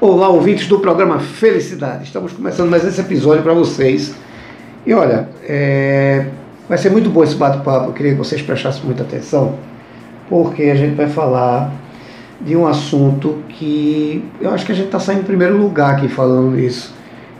[0.00, 2.02] Olá, ouvintes do programa Felicidade.
[2.02, 4.12] Estamos começando mais esse episódio para vocês.
[4.84, 6.26] E olha, é...
[6.68, 7.90] vai ser muito bom esse bate-papo.
[7.90, 9.56] Eu queria que vocês prestassem muita atenção,
[10.28, 11.72] porque a gente vai falar
[12.40, 16.08] de um assunto que eu acho que a gente está saindo em primeiro lugar aqui
[16.08, 16.92] falando isso,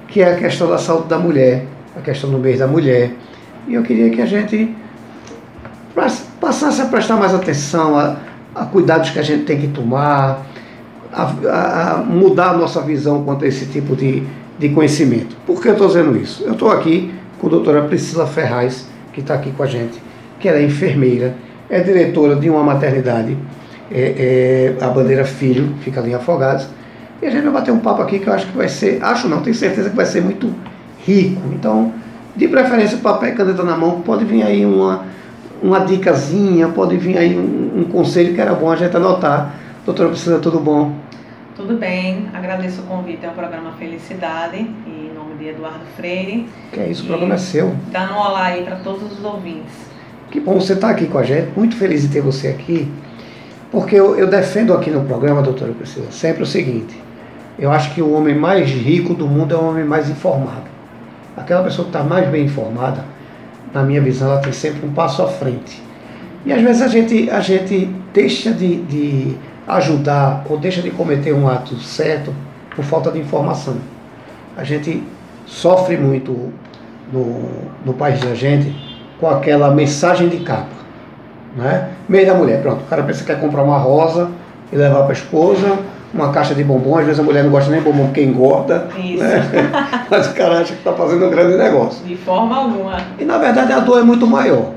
[0.06, 1.66] que é a questão da saúde da mulher,
[1.96, 3.10] a questão do mês da mulher.
[3.66, 4.72] E eu queria que a gente
[6.40, 8.16] passasse a prestar mais atenção a,
[8.54, 10.53] a cuidados que a gente tem que tomar,
[11.14, 14.22] a, a mudar a nossa visão quanto a esse tipo de,
[14.58, 15.36] de conhecimento.
[15.46, 16.42] Por que eu estou dizendo isso?
[16.44, 20.02] Eu estou aqui com a doutora Priscila Ferraz, que está aqui com a gente,
[20.40, 21.36] que ela é enfermeira,
[21.70, 23.36] é diretora de uma maternidade,
[23.90, 26.66] é, é, a Bandeira Filho, fica ali em Afogados.
[27.22, 29.28] E a gente vai bater um papo aqui que eu acho que vai ser, acho
[29.28, 30.52] não, tenho certeza que vai ser muito
[31.06, 31.40] rico.
[31.52, 31.92] Então,
[32.34, 35.04] de preferência, papel e caneta na mão, pode vir aí uma,
[35.62, 39.54] uma dicasinha, pode vir aí um, um conselho que era bom a gente anotar.
[39.84, 40.96] Doutora Priscila, tudo bom?
[41.54, 46.48] Tudo bem, agradeço o convite ao programa Felicidade, em nome de Eduardo Freire.
[46.72, 47.76] Que é isso, o programa é seu.
[47.92, 49.74] Dando um olá aí para todos os ouvintes.
[50.30, 52.90] Que bom você estar tá aqui com a gente, muito feliz de ter você aqui,
[53.70, 56.98] porque eu, eu defendo aqui no programa, doutora Priscila, sempre o seguinte:
[57.58, 60.64] eu acho que o homem mais rico do mundo é o homem mais informado.
[61.36, 63.04] Aquela pessoa que está mais bem informada,
[63.74, 65.82] na minha visão, ela tem sempre um passo à frente.
[66.46, 69.36] E às vezes a gente, a gente deixa de, de
[69.66, 72.34] ajudar ou deixa de cometer um ato certo
[72.74, 73.76] por falta de informação.
[74.56, 75.02] A gente
[75.46, 76.52] sofre muito
[77.12, 77.48] no,
[77.84, 78.74] no país da gente
[79.18, 80.84] com aquela mensagem de capa.
[81.56, 81.88] Né?
[82.08, 82.82] Meio da mulher, pronto.
[82.82, 84.30] O cara pensa que quer comprar uma rosa
[84.72, 85.78] e levar para a esposa,
[86.12, 88.88] uma caixa de bombom, às vezes a mulher não gosta nem de bombom porque engorda.
[88.96, 89.22] Isso.
[89.22, 89.70] Né?
[90.10, 92.04] Mas o cara acha que está fazendo um grande negócio.
[92.04, 92.96] De forma alguma.
[93.18, 94.70] E na verdade a dor é muito maior.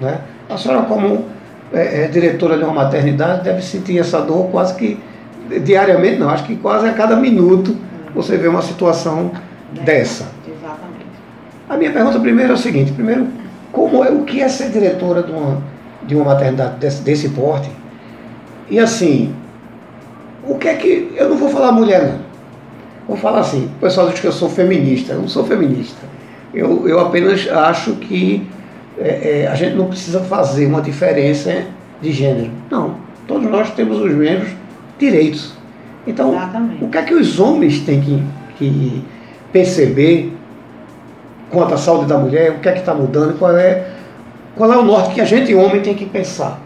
[0.00, 0.18] Né?
[0.48, 1.26] A senhora, como
[1.72, 4.98] é, é, diretora de uma maternidade, deve sentir essa dor quase que
[5.62, 7.76] diariamente, não, acho que quase a cada minuto
[8.14, 9.30] você vê uma situação
[9.76, 10.28] é, dessa.
[10.46, 11.06] Exatamente.
[11.68, 13.28] A minha pergunta primeiro é o seguinte, primeiro,
[13.72, 15.62] como é o que é ser diretora de uma,
[16.02, 17.70] de uma maternidade desse, desse porte?
[18.70, 19.34] E assim,
[20.46, 21.12] o que é que.
[21.16, 22.28] Eu não vou falar mulher, não.
[23.06, 25.14] Vou falar assim, o pessoal diz que eu sou feminista.
[25.14, 26.06] Eu não sou feminista.
[26.52, 28.46] Eu, eu apenas acho que
[29.00, 31.64] é, é, a gente não precisa fazer uma diferença
[32.00, 32.50] de gênero.
[32.70, 32.96] Não.
[33.26, 34.48] Todos nós temos os mesmos
[34.98, 35.52] direitos.
[36.06, 36.84] Então, Exatamente.
[36.84, 38.22] o que é que os homens têm que,
[38.56, 39.04] que
[39.52, 40.32] perceber
[41.50, 43.86] quanto à saúde da mulher, o que é que está mudando, qual é,
[44.56, 46.58] qual é o norte que a gente, homem, tem que pensar.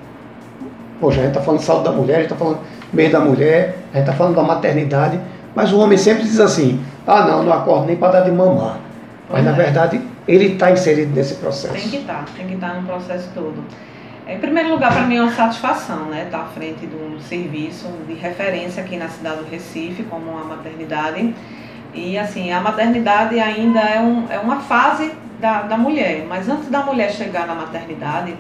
[1.01, 2.59] Poxa, a gente está falando de saúde da mulher, a gente está falando
[2.93, 5.19] mês da mulher, a gente está falando da maternidade,
[5.55, 8.79] mas o homem sempre diz assim, ah não, não acordo nem para dar de mamar.
[9.31, 9.55] Mas na é.
[9.55, 11.75] verdade ele está inserido nesse processo.
[11.75, 13.65] Tem que estar, tá, tem que estar tá no processo todo.
[14.27, 16.25] Em primeiro lugar, para mim é uma satisfação, né?
[16.25, 20.39] Estar tá à frente de um serviço de referência aqui na cidade do Recife, como
[20.39, 21.35] a maternidade.
[21.93, 26.71] E assim, a maternidade ainda é, um, é uma fase da, da mulher, mas antes
[26.71, 28.35] da mulher chegar na maternidade,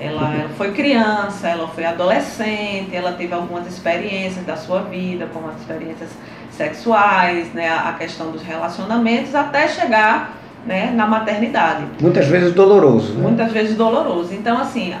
[0.00, 5.48] ela, ela foi criança, ela foi adolescente, ela teve algumas experiências da sua vida, como
[5.48, 6.10] as experiências
[6.50, 11.84] sexuais, né, a questão dos relacionamentos, até chegar né, na maternidade.
[12.00, 13.14] Muitas vezes doloroso.
[13.14, 13.22] Né?
[13.22, 14.34] Muitas vezes doloroso.
[14.34, 14.94] Então, assim,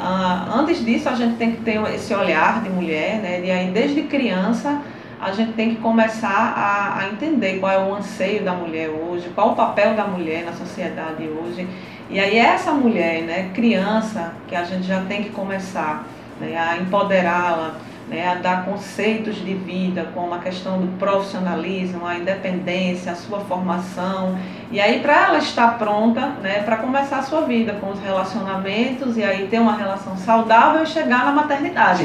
[0.54, 4.02] antes disso a gente tem que ter esse olhar de mulher, né, e aí desde
[4.02, 4.80] criança
[5.20, 9.30] a gente tem que começar a, a entender qual é o anseio da mulher hoje,
[9.34, 11.68] qual o papel da mulher na sociedade hoje
[12.10, 16.04] e aí essa mulher, né, criança, que a gente já tem que começar
[16.40, 17.76] né, a empoderá-la,
[18.10, 23.38] né, a dar conceitos de vida, como a questão do profissionalismo, a independência, a sua
[23.40, 24.36] formação.
[24.72, 29.16] E aí para ela estar pronta né, para começar a sua vida com os relacionamentos
[29.16, 32.04] e aí ter uma relação saudável e chegar na maternidade.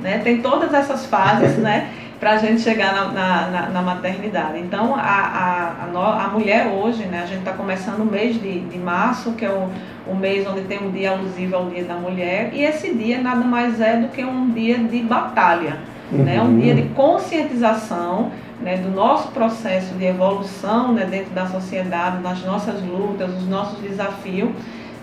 [0.00, 0.18] Né?
[0.24, 1.92] Tem todas essas fases, né?
[2.22, 4.56] para a gente chegar na, na, na, na maternidade.
[4.60, 8.60] Então, a, a, a, a, mulher hoje, né, a gente está começando o mês de,
[8.60, 9.68] de março, que é o,
[10.06, 13.44] o mês onde tem um dia alusivo ao Dia da Mulher, e esse dia nada
[13.44, 15.78] mais é do que um dia de batalha,
[16.12, 16.22] uhum.
[16.22, 18.30] né, um dia de conscientização
[18.60, 23.80] né, do nosso processo de evolução né, dentro da sociedade, nas nossas lutas, os nossos
[23.80, 24.52] desafios,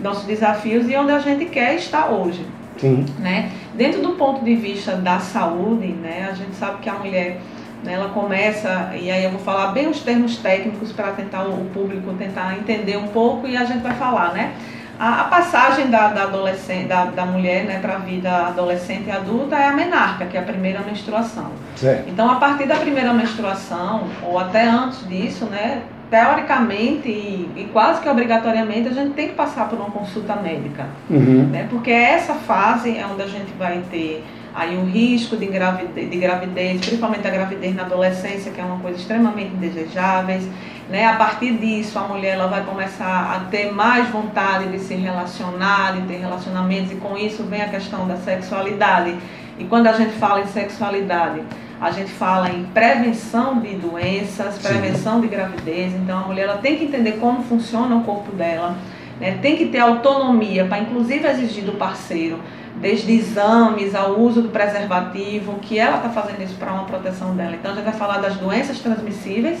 [0.00, 2.46] nossos desafios e onde a gente quer estar hoje.
[2.80, 3.04] Sim.
[3.18, 3.50] Né?
[3.74, 7.40] Dentro do ponto de vista da saúde, né, a gente sabe que a mulher
[7.84, 11.64] né, ela começa, e aí eu vou falar bem os termos técnicos para tentar o
[11.72, 14.54] público tentar entender um pouco e a gente vai falar, né?
[14.98, 19.10] A, a passagem da, da, adolescente, da, da mulher né, para a vida adolescente e
[19.10, 21.52] adulta é a menarca, que é a primeira menstruação.
[21.74, 22.10] Certo.
[22.10, 25.80] Então, a partir da primeira menstruação, ou até antes disso, né,
[26.10, 30.86] teoricamente e, e, quase que obrigatoriamente a gente tem que passar por uma consulta médica,
[31.08, 31.46] uhum.
[31.46, 31.68] né?
[31.70, 34.24] Porque essa fase é onde a gente vai ter
[34.54, 38.78] aí o risco de gravidez, de gravidez, principalmente a gravidez na adolescência, que é uma
[38.78, 40.40] coisa extremamente indesejável.
[40.88, 41.06] Né?
[41.06, 45.92] A partir disso, a mulher ela vai começar a ter mais vontade de se relacionar,
[45.92, 49.16] de ter relacionamentos, e com isso vem a questão da sexualidade.
[49.56, 51.42] E quando a gente fala em sexualidade,
[51.80, 55.20] a gente fala em prevenção de doenças, prevenção Sim.
[55.22, 55.94] de gravidez.
[55.94, 58.76] Então a mulher ela tem que entender como funciona o corpo dela,
[59.18, 59.38] né?
[59.40, 62.38] tem que ter autonomia para inclusive exigir do parceiro,
[62.76, 67.54] desde exames ao uso do preservativo, que ela está fazendo isso para uma proteção dela.
[67.54, 69.58] Então a gente vai falar das doenças transmissíveis,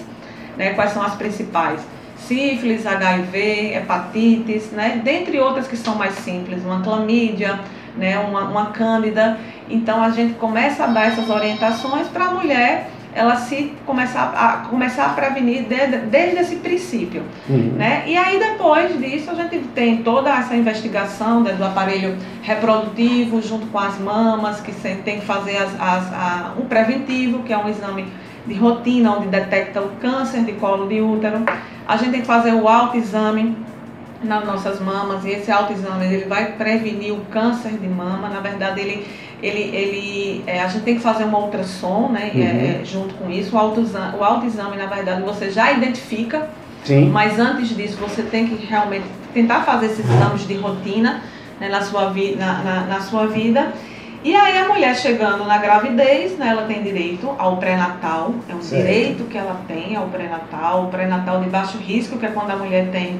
[0.58, 0.74] né?
[0.74, 1.80] quais são as principais
[2.18, 5.00] sífilis, HIV, hepatites, né?
[5.02, 7.58] dentre outras que são mais simples, uma clamídia,
[7.96, 8.18] né?
[8.18, 9.38] uma, uma cândida.
[9.68, 14.68] Então a gente começa a dar essas orientações para a mulher ela se começar a,
[14.68, 17.22] começar a prevenir desde, desde esse princípio.
[17.48, 17.74] Uhum.
[17.76, 18.04] Né?
[18.06, 23.66] E aí depois disso a gente tem toda essa investigação né, do aparelho reprodutivo junto
[23.66, 27.68] com as mamas, que tem que fazer as, as, a, um preventivo, que é um
[27.68, 28.06] exame
[28.46, 31.44] de rotina, onde detecta o câncer de colo de útero.
[31.86, 33.56] A gente tem que fazer o autoexame
[34.22, 38.28] nas nossas mamas e esse autoexame ele vai prevenir o câncer de mama.
[38.28, 39.06] Na verdade, ele
[39.42, 42.30] ele, ele é, a gente tem que fazer uma ultrassom, né?
[42.34, 42.42] Uhum.
[42.42, 43.56] É, junto com isso.
[43.56, 46.48] O autoexame, o autoexame, na verdade, você já identifica,
[46.84, 47.08] Sim.
[47.08, 51.22] mas antes disso você tem que realmente tentar fazer esses exames de rotina
[51.58, 53.72] né, na, sua vi, na, na, na sua vida.
[54.22, 58.60] E aí a mulher chegando na gravidez, né, ela tem direito ao pré-natal, é um
[58.60, 58.82] certo.
[58.82, 62.56] direito que ela tem ao pré-natal, o pré-natal de baixo risco, que é quando a
[62.56, 63.18] mulher tem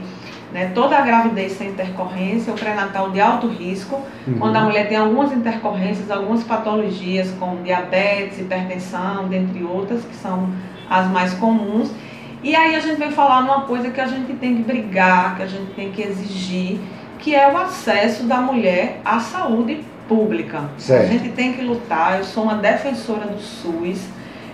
[0.53, 0.73] né?
[0.75, 4.39] Toda a gravidez tem intercorrência, o pré-natal de alto risco, uhum.
[4.39, 10.49] quando a mulher tem algumas intercorrências, algumas patologias como diabetes, hipertensão, dentre outras, que são
[10.89, 11.91] as mais comuns.
[12.43, 15.43] E aí a gente vem falar numa coisa que a gente tem que brigar, que
[15.43, 16.81] a gente tem que exigir,
[17.19, 20.71] que é o acesso da mulher à saúde pública.
[20.79, 21.05] Certo.
[21.05, 24.09] A gente tem que lutar, eu sou uma defensora do SUS,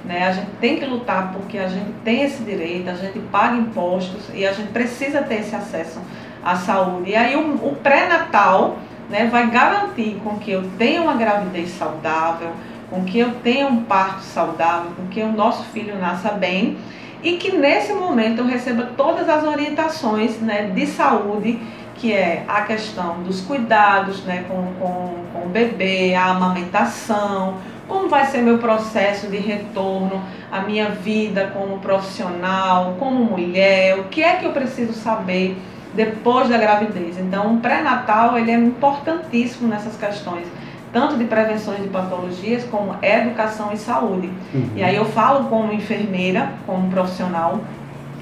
[0.06, 0.28] né?
[0.28, 4.30] A gente tem que lutar porque a gente tem esse direito, a gente paga impostos
[4.32, 6.00] e a gente precisa ter esse acesso
[6.44, 7.10] à saúde.
[7.10, 8.78] E aí o, o pré-natal
[9.10, 12.50] né, vai garantir com que eu tenha uma gravidez saudável,
[12.88, 16.78] com que eu tenha um parto saudável, com que o nosso filho nasça bem
[17.22, 21.58] e que nesse momento eu receba todas as orientações né, de saúde,
[21.96, 27.54] que é a questão dos cuidados né, com, com, com o bebê, a amamentação,
[27.88, 34.04] como vai ser meu processo de retorno à minha vida como profissional, como mulher, o
[34.04, 35.56] que é que eu preciso saber
[35.94, 37.18] depois da gravidez.
[37.18, 40.46] Então, o pré-natal ele é importantíssimo nessas questões,
[40.92, 44.30] tanto de prevenções de patologias como educação e saúde.
[44.52, 44.70] Uhum.
[44.76, 47.60] E aí eu falo como enfermeira, como profissional,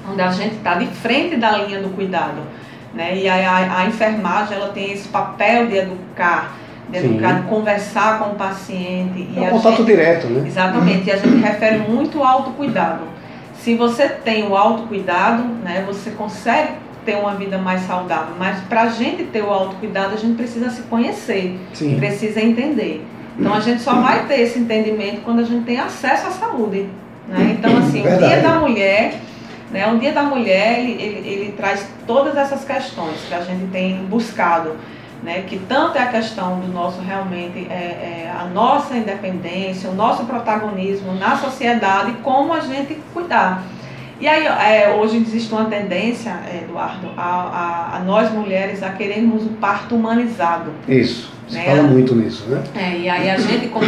[0.09, 2.41] onde a gente está de frente da linha do cuidado.
[2.93, 3.17] Né?
[3.17, 6.55] E a, a, a enfermagem ela tem esse papel de educar,
[6.93, 9.27] educar, de conversar com o paciente.
[9.35, 10.47] É um contato gente, direto, né?
[10.47, 13.03] Exatamente, e a gente refere muito ao autocuidado.
[13.59, 16.73] Se você tem o autocuidado, né, você consegue
[17.05, 20.69] ter uma vida mais saudável, mas para a gente ter o autocuidado, a gente precisa
[20.69, 21.97] se conhecer, Sim.
[21.97, 23.05] precisa entender.
[23.37, 26.87] Então a gente só vai ter esse entendimento quando a gente tem acesso à saúde.
[27.27, 27.57] Né?
[27.57, 28.23] Então, assim, Verdade.
[28.23, 29.15] o Dia da Mulher,
[29.71, 33.65] né, o Dia da Mulher, ele, ele, ele traz todas essas questões que a gente
[33.71, 34.75] tem buscado
[35.23, 39.95] né, que tanto é a questão do nosso realmente é, é, a nossa independência, o
[39.95, 43.63] nosso protagonismo na sociedade, como a gente cuidar.
[44.19, 49.43] E aí é, hoje existe uma tendência, Eduardo, a, a, a, nós mulheres a querermos
[49.43, 50.71] o parto humanizado.
[50.87, 51.65] Isso, se né?
[51.65, 52.63] fala muito nisso, né?
[52.75, 53.85] É, e aí a gente como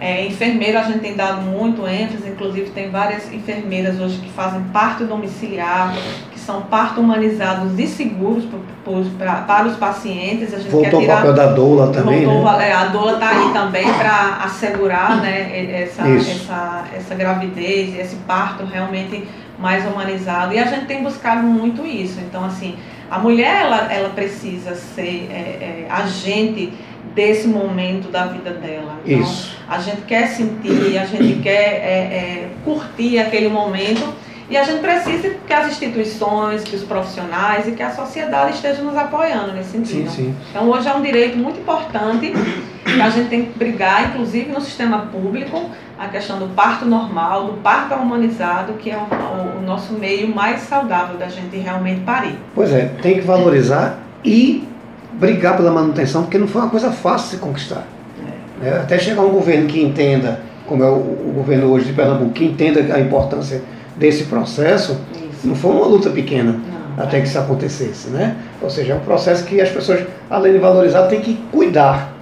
[0.00, 4.62] é, enfermeira a gente tem dado muito ênfase, inclusive tem várias enfermeiras hoje que fazem
[4.72, 5.94] parto domiciliar,
[6.50, 8.44] são parto humanizados e seguros
[8.84, 10.52] para os pacientes.
[10.52, 12.70] A gente voltou quer tirar, o papel da doula também, voltou, né?
[12.70, 18.64] É, a doula está aí também para assegurar né, essa, essa, essa gravidez, esse parto
[18.64, 19.26] realmente
[19.58, 20.54] mais humanizado.
[20.54, 22.18] E a gente tem buscado muito isso.
[22.20, 22.74] Então, assim,
[23.10, 26.72] a mulher, ela, ela precisa ser é, é, agente
[27.14, 28.98] desse momento da vida dela.
[29.04, 29.56] Então, isso.
[29.68, 34.14] a gente quer sentir, a gente quer é, é curtir aquele momento
[34.50, 38.84] e a gente precisa que as instituições, que os profissionais e que a sociedade estejam
[38.84, 40.10] nos apoiando nesse sentido.
[40.10, 40.34] Sim, sim.
[40.50, 42.32] Então hoje é um direito muito importante
[42.84, 47.44] que a gente tem que brigar, inclusive no sistema público, a questão do parto normal,
[47.44, 52.00] do parto humanizado, que é o, o, o nosso meio mais saudável da gente realmente
[52.00, 52.36] parir.
[52.52, 54.66] Pois é, tem que valorizar e
[55.20, 57.86] brigar pela manutenção, porque não foi uma coisa fácil de conquistar.
[58.62, 58.68] É.
[58.68, 62.32] É, até chegar um governo que entenda, como é o, o governo hoje de Pernambuco,
[62.32, 63.62] que entenda a importância
[63.96, 65.46] desse processo, isso.
[65.46, 66.52] não foi uma luta pequena
[66.96, 67.20] não, até é.
[67.20, 68.36] que isso acontecesse, né?
[68.62, 72.14] Ou seja, é um processo que as pessoas, além de valorizar, têm que cuidar.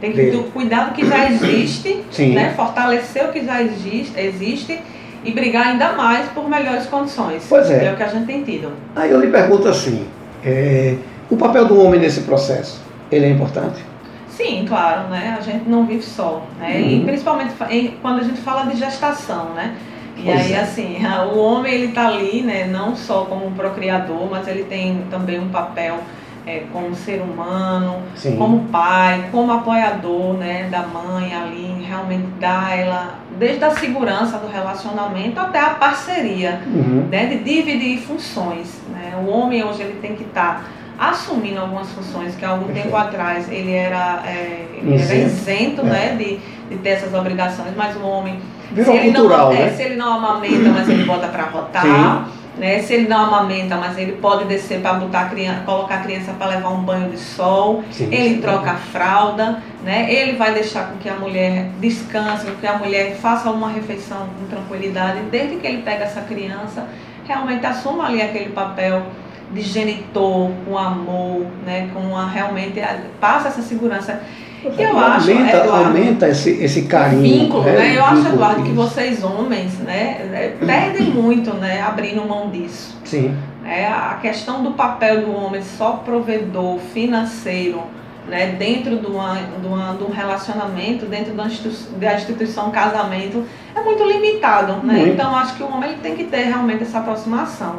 [0.00, 0.46] Tem que Dele.
[0.54, 2.02] cuidar do que já existe,
[2.32, 2.54] né?
[2.56, 4.80] fortalecer o que já existe, existe
[5.22, 7.44] e brigar ainda mais por melhores condições.
[7.48, 7.84] Pois é.
[7.84, 8.72] É o que a gente tem tido.
[8.96, 10.06] Aí eu lhe pergunto assim,
[10.42, 10.96] é,
[11.30, 13.84] o papel do homem nesse processo, ele é importante?
[14.28, 15.36] Sim, claro, né?
[15.38, 16.76] A gente não vive só, né?
[16.76, 16.90] Uhum.
[16.90, 17.52] E principalmente
[18.00, 19.76] quando a gente fala de gestação, né?
[20.16, 20.60] E Pois aí, é.
[20.60, 20.96] assim,
[21.34, 22.66] o homem ele tá ali, né?
[22.66, 25.98] Não só como um procriador, mas ele tem também um papel
[26.46, 28.36] é, como ser humano, Sim.
[28.36, 30.68] como pai, como apoiador, né?
[30.70, 37.08] Da mãe ali, realmente dar ela, desde a segurança do relacionamento até a parceria Uhum.
[37.10, 38.80] né, de dividir funções.
[38.90, 39.12] Né?
[39.22, 40.64] O homem hoje ele tem que estar
[41.00, 42.84] assumindo algumas funções que há algum Perfeito.
[42.84, 45.26] tempo atrás ele era, é, ele era Isento.
[45.26, 45.84] isento É.
[45.84, 46.36] né, de,
[46.68, 48.38] de ter essas obrigações, mas o homem,
[48.70, 49.70] Virou se ele, cultural, não, é, né?
[49.72, 52.28] se ele não amamenta, mas ele bota para rotar.
[52.58, 52.80] Né?
[52.80, 56.32] Se ele não amamenta, mas ele pode descer para botar a criança, colocar a criança
[56.32, 58.40] para levar um banho de sol, Sim, ele sim.
[58.42, 60.12] troca a fralda, né?
[60.12, 64.26] Ele vai deixar com que a mulher descanse, com que a mulher faça uma refeição
[64.38, 66.86] com tranquilidade, desde que ele pega essa criança,
[67.26, 69.04] realmente assuma ali aquele papel
[69.52, 71.88] de genitor, com amor, né?
[71.92, 74.20] Com a, realmente a- passa essa segurança.
[74.62, 77.22] E eu acho, aumenta, Eduardo, aumenta esse, esse carinho.
[77.22, 77.96] vínculo, né?
[77.96, 82.98] Eu acho, Eduardo, que vocês homens, né, né, perdem muito, né, abrindo mão disso.
[83.04, 87.82] Sim, É, a questão do papel do homem só provedor financeiro,
[88.28, 93.42] né, dentro de, uma, de, uma, de um relacionamento, dentro da, institu da instituição casamento,
[93.74, 94.74] é muito limitado.
[94.86, 94.92] Né?
[94.94, 95.08] Muito.
[95.14, 97.76] Então, acho que o homem ele tem que ter realmente essa aproximação.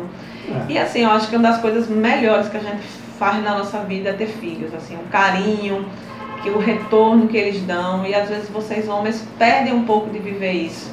[0.69, 2.81] E assim, eu acho que uma das coisas melhores que a gente
[3.19, 5.85] faz na nossa vida é ter filhos, assim, o carinho,
[6.41, 10.19] que o retorno que eles dão, e às vezes vocês homens perdem um pouco de
[10.19, 10.91] viver isso.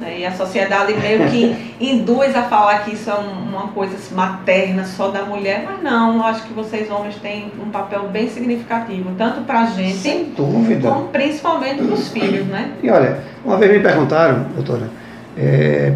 [0.00, 0.16] né?
[0.20, 4.84] E a sociedade meio que induz a falar que isso é um- uma coisa materna
[4.84, 9.10] só da mulher, mas não, eu acho que vocês homens têm um papel bem significativo,
[9.18, 10.88] tanto pra gente, sem dúvida.
[10.88, 12.70] como principalmente pros filhos, né?
[12.80, 14.88] E olha, uma vez me perguntaram, doutora,
[15.36, 15.92] é,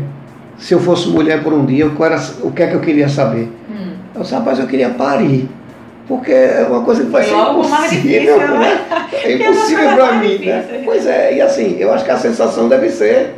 [0.62, 3.48] se eu fosse mulher por um dia, era, o que é que eu queria saber?
[3.68, 3.94] Hum.
[4.14, 5.48] Eu disse, rapaz, eu queria parir.
[6.06, 8.80] Porque é uma coisa que vai ser logo impossível, difícil, né?
[9.12, 10.82] É Que impossível para mim, né?
[10.84, 13.34] Pois é, e assim, eu acho que a sensação deve ser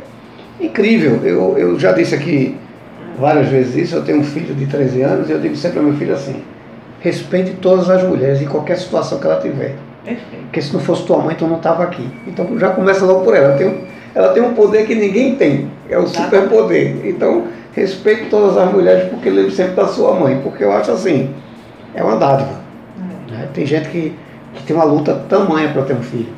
[0.61, 1.19] incrível.
[1.23, 2.55] Eu, eu já disse aqui
[3.17, 5.85] várias vezes isso, eu tenho um filho de 13 anos e eu digo sempre ao
[5.85, 6.43] meu filho assim,
[6.99, 9.75] respeite todas as mulheres em qualquer situação que ela tiver.
[10.03, 10.43] Perfeito.
[10.43, 12.07] Porque se não fosse tua mãe, tu não estava aqui.
[12.27, 13.55] Então já começa logo por ela.
[13.57, 15.69] Tem, um, ela tem um poder que ninguém tem.
[15.89, 17.05] É o superpoder.
[17.05, 20.39] Então, respeite todas as mulheres porque lembre sempre da sua mãe.
[20.41, 21.31] Porque eu acho assim,
[21.93, 22.61] é uma dádiva.
[22.97, 23.31] É.
[23.31, 23.49] né?
[23.53, 24.15] Tem gente que,
[24.55, 26.29] que tem uma luta tamanha para ter um filho.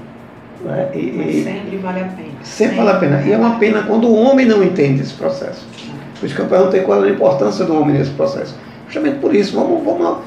[0.65, 0.89] né?
[0.93, 2.29] E, Mas e sempre vale a pena.
[2.43, 3.21] sempre vale a pena.
[3.25, 5.65] E é uma pena quando o homem não entende esse processo.
[6.19, 8.55] Por isso que eu perguntei qual era a importância do homem nesse processo.
[8.87, 10.17] Justamente por isso, vamos, vamos,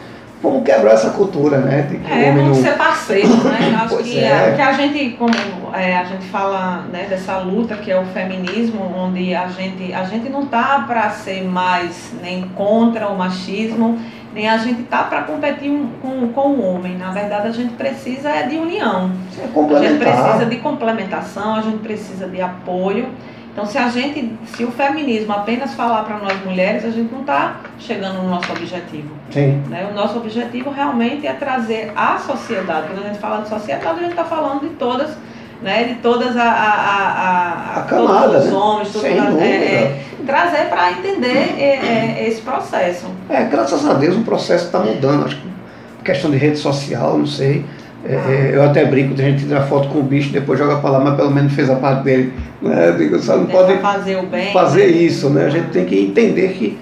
[0.42, 1.82] vamos quebrar essa cultura, né?
[1.82, 2.64] De que É, vamos não.
[2.64, 3.58] ser parceiros, né?
[3.72, 4.32] Eu acho Pois que, é.
[4.32, 5.34] a, que a gente, como
[5.74, 10.04] é, a gente fala né, dessa luta que é o feminismo, onde a gente, a
[10.04, 13.98] gente não tá para ser mais nem contra o machismo,
[14.32, 15.70] nem a gente tá para competir
[16.00, 16.96] com, com o homem.
[16.96, 19.10] Na verdade, a gente precisa é de união.
[19.38, 23.08] É A gente precisa de complementação, a gente precisa de apoio.
[23.52, 27.20] Então, se a gente, se o feminismo apenas falar para nós mulheres, a gente não
[27.20, 29.10] está chegando no nosso objetivo.
[29.30, 29.62] Sim.
[29.68, 29.88] Né?
[29.90, 32.88] O nosso objetivo realmente é trazer a sociedade.
[32.88, 35.10] Quando a gente fala de sociedade, a gente está falando de todas,
[35.60, 35.84] né?
[35.84, 38.56] de todas a, a, a, a, camada, todos os né?
[38.56, 43.06] homens, todas Sem é, é, trazer para entender é, esse processo.
[43.28, 45.26] É, graças a Deus o processo está mudando.
[45.26, 45.50] Acho que
[46.04, 47.64] questão de rede social, não sei.
[48.04, 50.76] É, é, eu até brinco, tem gente que tira foto com o bicho, depois joga
[50.76, 52.32] para lá, mas pelo menos fez a parte dele.
[52.62, 52.92] Né?
[52.92, 54.52] Digo, só não né, pode pra fazer o bem.
[54.52, 54.96] fazer né?
[54.96, 55.44] isso, né?
[55.46, 56.78] A gente tem que entender que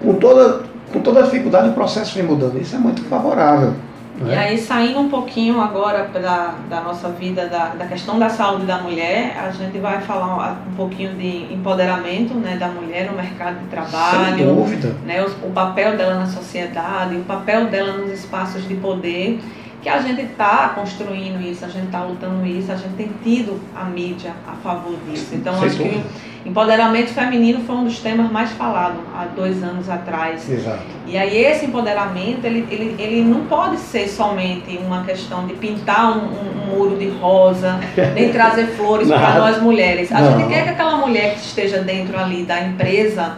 [0.00, 2.60] com toda, com toda a dificuldade o processo vem mudando.
[2.60, 3.72] Isso é muito favorável.
[4.20, 4.36] E Né?
[4.38, 8.78] aí, saindo um pouquinho agora da, da nossa vida, da, da questão da saúde da
[8.78, 13.60] mulher, a gente vai falar um pouquinho de empoderamento né, da mulher no mercado de
[13.62, 14.94] Sem trabalho, dúvida.
[15.04, 19.40] né, os- o papel dela na sociedade, o papel dela nos espaços de poder,
[19.82, 23.60] que a gente está construindo isso, a gente está lutando isso, a gente tem tido
[23.74, 25.34] a mídia a favor disso.
[25.34, 26.02] Então, Sem acho dúvida.
[26.42, 30.48] que empoderamento feminino foi um dos temas mais falados há dois anos atrás.
[30.48, 30.82] Exato.
[31.06, 36.16] E aí esse empoderamento, ele, ele, ele não pode ser somente uma questão de pintar
[36.16, 37.78] um, um- um muro de rosa,
[38.14, 40.10] nem trazer flores para nós mulheres.
[40.12, 40.38] A Não.
[40.38, 43.36] gente quer que aquela mulher que esteja dentro ali da empresa,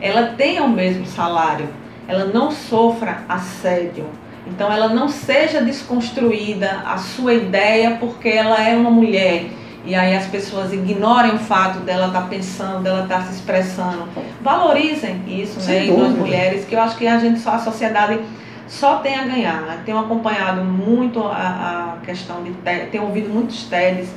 [0.00, 1.68] ela tenha o mesmo salário,
[2.08, 4.06] ela não sofra assédio.
[4.46, 9.46] Então ela não seja desconstruída a sua ideia porque ela é uma mulher.
[9.84, 14.08] E aí as pessoas ignorem o fato dela estar pensando, dela estar se expressando.
[14.40, 16.20] Valorizem isso, Sem né, em dúvida.
[16.20, 18.20] mulheres, que eu acho que a gente só a sociedade
[18.68, 19.62] só tem a ganhar.
[19.62, 19.80] Né?
[19.84, 22.52] Tenho acompanhado muito a, a questão de
[22.90, 24.08] tenho ouvido muitos TEDs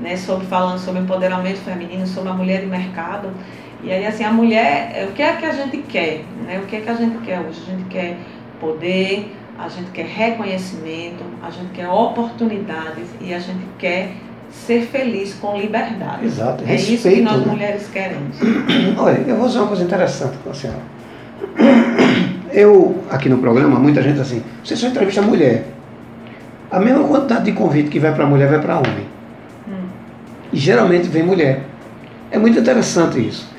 [0.00, 3.30] né, sobre falando sobre empoderamento feminino, sobre a mulher de mercado.
[3.82, 6.24] E aí assim, a mulher, o que é que a gente quer?
[6.44, 6.60] Né?
[6.62, 7.60] O que é que a gente quer hoje?
[7.66, 8.16] A gente quer
[8.60, 14.12] poder, a gente quer reconhecimento, a gente quer oportunidades e a gente quer
[14.50, 16.26] ser feliz com liberdade.
[16.26, 17.52] Exato, é respeito, isso que nós né?
[17.52, 18.36] mulheres queremos.
[18.96, 20.82] Olha, eu vou dizer uma coisa interessante com a senhora.
[22.50, 25.66] Eu, aqui no programa, muita gente assim, você só entrevista mulher.
[26.70, 29.06] A mesma quantidade de convite que vai para mulher vai para homem.
[29.68, 29.86] Hum.
[30.50, 31.64] E geralmente vem mulher.
[32.30, 33.52] É muito interessante isso.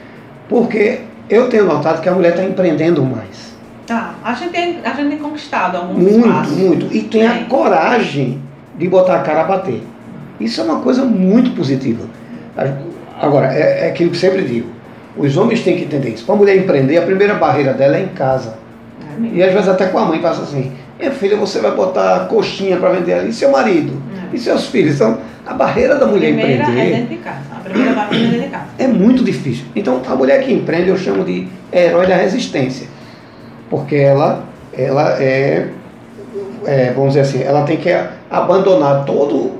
[0.49, 3.48] Porque eu tenho notado que a mulher está empreendendo mais.
[3.89, 6.57] Tá, a gente tem, a gente tem conquistado alguns Muito, espaços.
[6.57, 6.95] muito.
[6.95, 8.39] E tem a coragem
[8.77, 9.81] de botar a cara a bater.
[10.39, 12.05] Isso é uma coisa muito positiva.
[13.19, 14.69] Agora, é, é aquilo que sempre digo.
[15.17, 16.23] Os homens têm que entender isso.
[16.23, 18.53] Para a mulher empreender, a primeira barreira dela é em casa.
[19.01, 19.37] É.
[19.37, 22.77] E às vezes até com a mãe passa assim, minha filha, você vai botar coxinha
[22.77, 23.93] para vender ali, e seu marido,
[24.31, 24.35] É.
[24.35, 24.95] e seus filhos.
[24.95, 25.17] Então,
[25.47, 27.39] a barreira da mulher primeira é empreender dentro de casa.
[27.51, 28.65] A primeira barreira é dentro de casa.
[28.77, 29.65] é muito difícil.
[29.75, 32.87] Então, a mulher que empreende eu chamo de herói da resistência.
[33.69, 35.69] Porque ela, ela é,
[36.65, 37.89] é, vamos dizer assim, ela tem que
[38.29, 39.59] abandonar todo,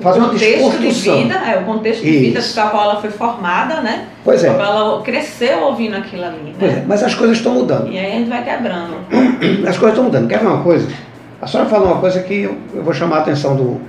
[0.00, 1.22] fazer o uma contexto de desconstrução.
[1.22, 2.54] vida, é o contexto de vida Isso.
[2.54, 4.06] com a qual ela foi formada, né?
[4.24, 4.48] Pois é.
[4.48, 6.84] Ela cresceu ouvindo aquilo ali, Pois é, né?
[6.86, 7.88] mas as coisas estão mudando.
[7.90, 8.94] E aí a gente vai quebrando.
[9.66, 10.28] As coisas estão mudando.
[10.28, 10.86] Quer ver uma coisa?
[11.40, 13.80] A senhora falou uma coisa que eu, eu vou chamar a atenção do,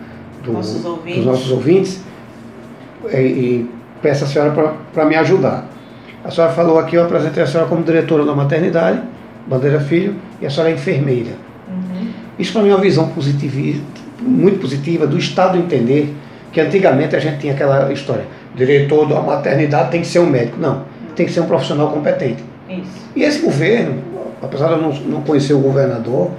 [0.43, 2.01] do- Nossos dos nossos ouvintes
[3.11, 3.69] e, e
[4.01, 5.65] peço a senhora para me ajudar.
[6.23, 9.01] A senhora falou aqui, eu apresentei a senhora como diretora da maternidade,
[9.47, 11.31] Bandeira Filho, e a senhora é enfermeira.
[11.67, 12.07] Uhum.
[12.37, 13.81] Isso para mim é uma visão positiva,
[14.21, 16.13] muito positiva do Estado entender
[16.51, 20.59] que antigamente a gente tinha aquela história, diretor da maternidade tem que ser um médico.
[20.59, 20.83] Não,
[21.15, 22.43] tem que ser um profissional competente.
[22.69, 23.09] Isso.
[23.15, 24.01] E esse governo,
[24.41, 26.31] apesar de eu não, não conhecer o governador,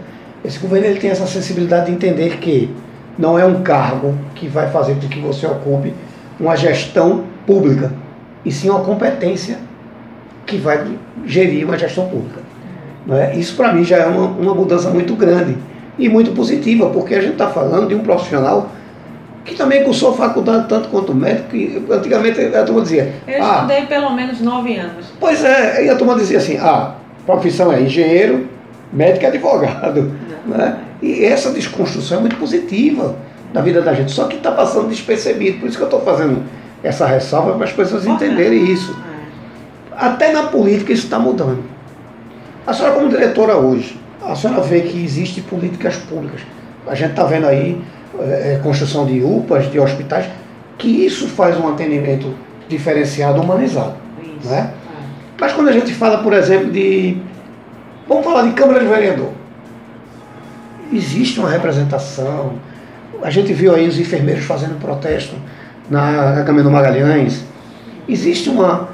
[0.44, 2.70] esse governo ele tem essa sensibilidade de entender que
[3.18, 5.92] não é um cargo que vai fazer com que você ocupe
[6.40, 7.92] uma gestão pública,
[8.44, 9.58] e sim uma competência
[10.44, 10.84] que vai
[11.24, 12.40] gerir uma gestão pública.
[13.10, 13.36] É?
[13.36, 15.56] Isso para mim já é uma, uma mudança muito grande
[15.98, 18.70] e muito positiva, porque a gente está falando de um profissional
[19.44, 23.86] que também cursou faculdade tanto quanto médico, e antigamente a turma dizia, Eu ah, estudei
[23.86, 25.06] pelo menos nove anos.
[25.18, 26.94] Pois é, e a turma dizia assim, ah,
[27.26, 28.48] profissão é engenheiro,
[28.92, 30.12] médico é advogado.
[30.46, 30.78] Né?
[31.00, 33.16] E essa desconstrução é muito positiva
[33.52, 35.58] na vida da gente, só que está passando despercebido.
[35.58, 36.42] Por isso que eu estou fazendo
[36.82, 38.96] essa ressalva para as pessoas entenderem isso.
[39.92, 40.06] É.
[40.06, 41.62] Até na política isso está mudando.
[42.66, 46.40] A senhora como diretora hoje, a senhora vê que existem políticas públicas.
[46.86, 47.80] A gente está vendo aí
[48.20, 50.26] eh, construção de UPAs, de hospitais,
[50.78, 52.34] que isso faz um atendimento
[52.68, 53.94] diferenciado, humanizado.
[54.22, 54.48] Isso.
[54.48, 54.70] Não é?
[55.40, 57.16] Mas quando a gente fala, por exemplo, de.
[58.06, 59.30] Vamos falar de Câmara de Vereador.
[60.92, 62.54] Existe uma representação.
[63.22, 65.34] A gente viu aí os enfermeiros fazendo protesto
[65.90, 67.44] na, na Câmara do Magalhães.
[68.08, 68.90] Existe uma.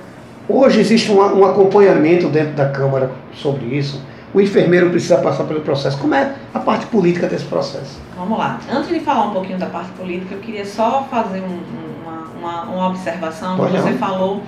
[0.49, 4.03] Hoje existe uma- um acompanhamento dentro da Câmara sobre isso.
[4.33, 5.99] O enfermeiro precisa passar pelo processo.
[5.99, 7.99] Como é a parte política desse processo?
[8.17, 8.59] Vamos lá.
[8.71, 11.61] Antes de falar um pouquinho da parte política, eu queria só fazer um-
[12.03, 13.57] uma, uma, uma observação.
[13.57, 13.99] Pode Você não.
[13.99, 14.43] falou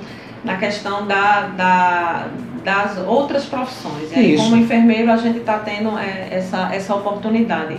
[0.44, 2.26] na questão da, da-
[2.64, 4.10] das outras profissões.
[4.12, 7.76] E aí, como enfermeiro, a gente está tendo é, essa, essa oportunidade.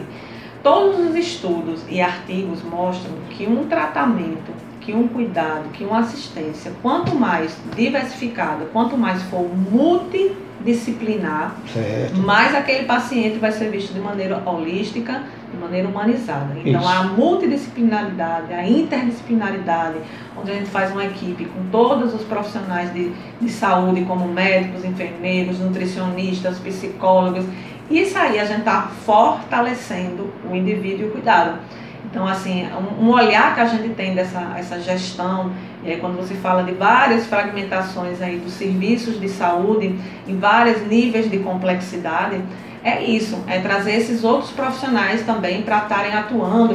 [0.64, 4.52] Todos os estudos e artigos mostram que um tratamento,
[4.82, 12.18] que um cuidado, que uma assistência, quanto mais diversificada, quanto mais for multidisciplinar, Certo.
[12.18, 16.58] mais aquele paciente vai ser visto de maneira holística, de maneira humanizada.
[16.66, 16.90] Então, Isso.
[16.90, 19.98] a multidisciplinaridade, a interdisciplinaridade,
[20.40, 24.84] onde a gente faz uma equipe com todos os profissionais de, de saúde, como médicos,
[24.84, 27.46] enfermeiros, nutricionistas, psicólogos,
[27.90, 31.60] isso aí a gente está fortalecendo o indivíduo e o cuidado.
[32.06, 32.68] Então, assim,
[33.00, 35.52] um, olhar que a gente tem dessa essa gestão,
[35.84, 39.96] e aí quando você fala de várias fragmentações aí dos serviços de saúde,
[40.28, 42.42] em vários níveis de complexidade,
[42.84, 46.74] é isso, é trazer esses outros profissionais também para estarem atuando,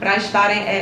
[0.00, 0.72] para estarem é, é,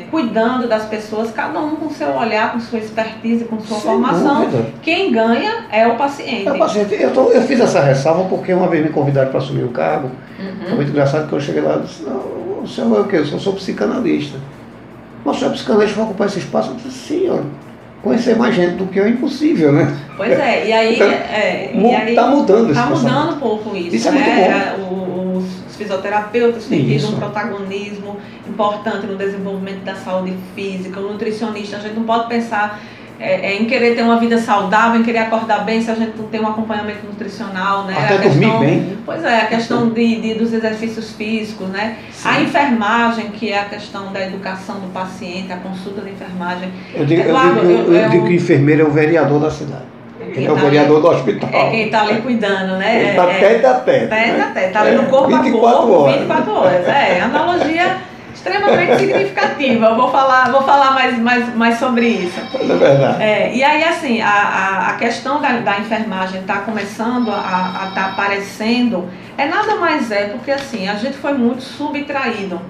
[0.00, 3.90] é, cuidando das pessoas, cada um com seu olhar, com sua expertise, com sua Sem
[3.90, 4.42] formação.
[4.42, 4.66] dúvida.
[4.82, 6.46] Quem ganha é o paciente.
[6.46, 6.94] É o paciente.
[7.00, 10.10] Eu, tô- eu fiz essa ressalva porque uma vez me convidaram para assumir o cargo.
[10.36, 10.76] Foi Uhum.
[10.76, 12.20] muito engraçado que eu cheguei lá e disse, não,
[12.68, 13.16] o senhor é o quê?
[13.16, 14.38] Eu sou, sou psicanalista.
[15.24, 16.70] Mas o senhor é psicanalista vai ocupar esse espaço?
[16.70, 17.38] Eu disse, sim, ó,
[18.02, 19.96] conhecer mais gente do que eu é impossível, né?
[20.16, 21.00] Pois é, e aí.
[21.02, 23.14] É, e aí Está mudando esse Tá pensamento.
[23.14, 24.74] mudando um pouco isso, Isso é né?
[24.76, 24.94] muito bom.
[24.94, 28.16] O- Os fisioterapeutas têm tido um protagonismo
[28.48, 32.80] importante no desenvolvimento da saúde física, o nutricionista, a gente não pode pensar
[33.20, 36.16] é, é, em querer ter uma vida saudável, em querer acordar bem, se a gente
[36.16, 37.94] não tem um acompanhamento nutricional, né?
[37.98, 38.98] Até a dormir questão, bem.
[39.04, 41.96] Pois é, a questão de, de, dos exercícios físicos, né?
[42.12, 42.28] Sim.
[42.28, 46.70] A enfermagem, que é a questão da educação do paciente, a consulta de enfermagem.
[46.94, 48.90] Eu digo, eu Eduardo, digo, eu, eu- eu eu- digo que o enfermeiro é o
[48.90, 49.82] vereador da cidade.
[50.20, 51.50] Ele é o tá vereador ali- do hospital.
[51.52, 53.00] É quem está ali cuidando, né?
[53.00, 54.06] Ele está é, tete a tete.
[54.08, 54.42] Tete né?
[54.42, 56.16] a tete, tá ali no É, corpo a 24 corpo, horas.
[56.18, 56.86] 24 horas.
[56.88, 57.67] É, analogia
[58.48, 59.86] extremamente significativa.
[59.86, 62.40] Eu vou falar, vou falar mais, mais, mais sobre isso.
[62.52, 63.22] Mas é verdade.
[63.22, 68.06] É, e aí, assim, a, a, a questão da, da enfermagem está começando a estar
[68.12, 72.60] aparecendo, é nada mais é porque, assim, a gente foi muito subtraído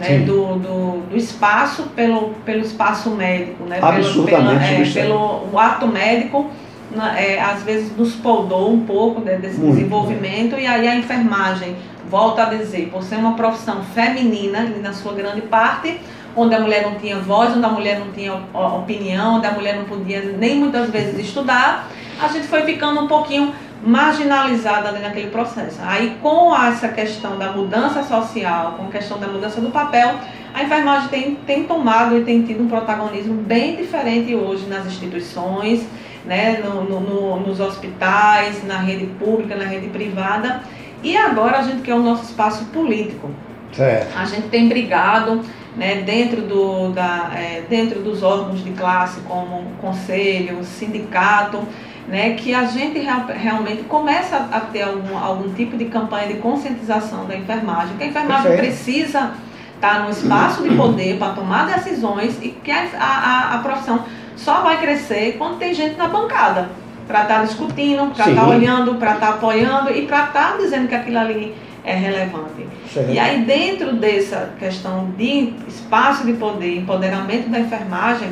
[0.00, 3.76] né, do, do, do espaço pelo, pelo espaço médico, né?
[3.76, 6.50] Pelo, Absurdamente pela- é, pelo o ato médico,
[6.94, 9.76] na- é, às vezes nos poldou um pouco né, desse Muito.
[9.76, 11.76] desenvolvimento, e aí a enfermagem,
[12.10, 16.00] volta a dizer, por ser uma profissão feminina, na sua grande parte,
[16.34, 19.76] onde a mulher não tinha voz, onde a mulher não tinha opinião, onde a mulher
[19.76, 21.88] não podia nem muitas vezes estudar,
[22.20, 25.78] a gente foi ficando um pouquinho marginalizada ali naquele processo.
[25.82, 30.14] Aí com essa questão da mudança social, com a questão da mudança do papel,
[30.54, 35.86] a enfermagem tem, tem tomado e tem tido um protagonismo bem diferente hoje nas instituições,
[36.24, 40.60] né, no- no- no- nos hospitais, na rede pública, na rede privada.
[41.02, 43.30] E agora a gente quer o nosso espaço político.
[43.72, 44.18] Certo.
[44.18, 45.42] A gente tem brigado
[45.76, 51.62] né, dentro, do, da, é, dentro dos órgãos de classe, como conselho, sindicato,
[52.08, 56.34] né, que a gente real- realmente começa a ter algum, algum tipo de campanha de
[56.34, 58.72] conscientização da enfermagem, que a enfermagem Perfeito.
[58.74, 59.32] precisa
[59.74, 64.04] estar no espaço de poder para tomar decisões e que a, a, a profissão
[64.34, 66.70] só vai crescer quando tem gente na bancada
[67.06, 71.18] para estar discutindo, para estar olhando, para estar apoiando e para estar dizendo que aquilo
[71.18, 72.66] ali é relevante.
[72.92, 73.12] certo.
[73.12, 78.28] E aí, dentro dessa questão de espaço de poder, empoderamento da enfermagem,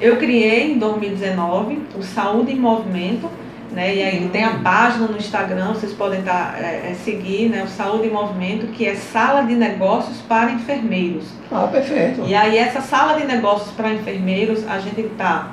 [0.00, 3.28] eu criei em 2019 o Saúde em Movimento,
[3.72, 3.94] né?
[3.96, 7.64] E aí tem a página no Instagram, vocês podem estar, é, é, seguir, né?
[7.64, 11.24] O Saúde em Movimento, que é sala de negócios para enfermeiros.
[11.50, 12.22] Ah, perfeito.
[12.26, 15.50] E aí essa sala de negócios para enfermeiros, a gente está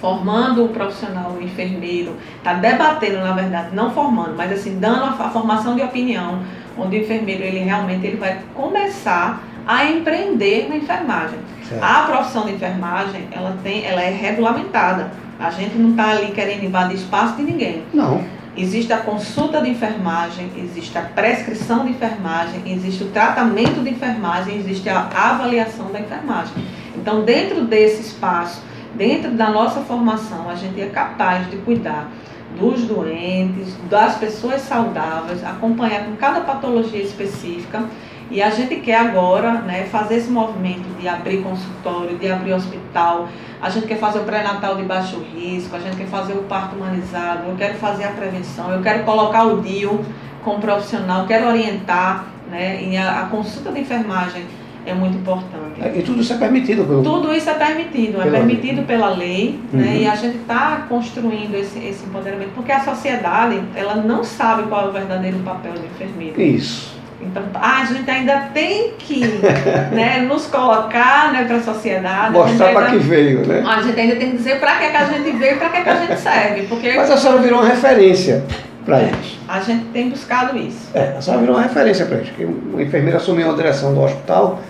[0.00, 5.08] formando o profissional, o enfermeiro, está debatendo, na verdade, não formando, mas assim, dando a,
[5.08, 6.40] a formação de opinião,
[6.78, 11.38] onde o enfermeiro, ele realmente ele vai começar a empreender na enfermagem.
[11.68, 11.82] Certo.
[11.82, 15.10] A profissão de enfermagem, ela, tem, ela é regulamentada.
[15.38, 17.82] A gente não está ali querendo invadir espaço de ninguém.
[17.92, 18.24] Não.
[18.56, 24.56] Existe a consulta de enfermagem, existe a prescrição de enfermagem, existe o tratamento de enfermagem,
[24.56, 26.52] existe a avaliação da enfermagem.
[26.96, 28.60] Então, dentro desse espaço,
[28.94, 32.10] dentro da nossa formação, a gente é capaz de cuidar
[32.58, 37.84] dos doentes, das pessoas saudáveis, acompanhar com cada patologia específica.
[38.30, 43.28] E a gente quer agora né, fazer esse movimento de abrir consultório, de abrir hospital.
[43.60, 46.76] A gente quer fazer o pré-natal de baixo risco, a gente quer fazer o parto
[46.76, 50.04] humanizado, eu quero fazer a prevenção, eu quero colocar o DIU
[50.44, 52.96] como profissional, quero orientar, né?
[52.98, 54.46] A, a consulta de enfermagem
[54.86, 55.80] é muito importante.
[55.94, 57.02] E tudo isso é permitido pelo.
[57.02, 59.84] Tudo isso é permitido, é Pela permitido pela lei, né?
[59.84, 59.96] Uhum.
[59.96, 64.86] E a gente está construindo esse, esse empoderamento, porque a sociedade ela não sabe qual
[64.86, 66.40] é o verdadeiro papel do enfermeiro.
[66.40, 67.00] Isso.
[67.22, 69.20] Então, a gente ainda tem que
[69.92, 72.32] né, nos colocar né, para a sociedade.
[72.32, 73.62] Mostrar para que veio, né?
[73.66, 75.82] a gente ainda tem que dizer para que, que a gente veio e para que,
[75.82, 78.42] que a gente serve, porque Mas a senhora virou uma referência
[78.84, 79.38] para eles.
[79.46, 80.88] a gente tem buscado isso.
[80.94, 82.30] É, a senhora virou uma referência para eles.
[82.30, 84.60] Que uma enfermeira assumiu a direção do hospital.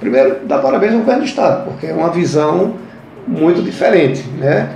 [0.00, 2.74] Primeiro, dá parabéns ao governo do Estado, porque é uma visão
[3.26, 4.70] muito diferente, né?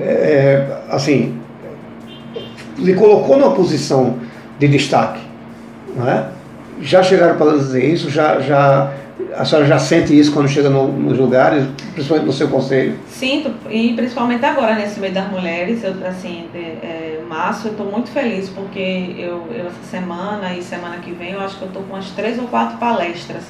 [0.00, 1.38] É, assim,
[2.78, 4.18] lhe colocou numa posição
[4.58, 5.20] de destaque,
[5.96, 6.26] não é?
[6.82, 8.10] Já chegaram para dizer isso?
[8.10, 8.92] Já, já,
[9.36, 12.96] a senhora já sente isso quando chega no- nos lugares, principalmente no seu conselho?
[13.08, 17.86] Sinto, e principalmente agora nesse mês das mulheres, eu, assim, de, é, março, eu estou
[17.86, 21.68] muito feliz porque eu, eu essa semana e semana que vem eu acho que eu
[21.68, 23.44] estou com umas três ou quatro palestras.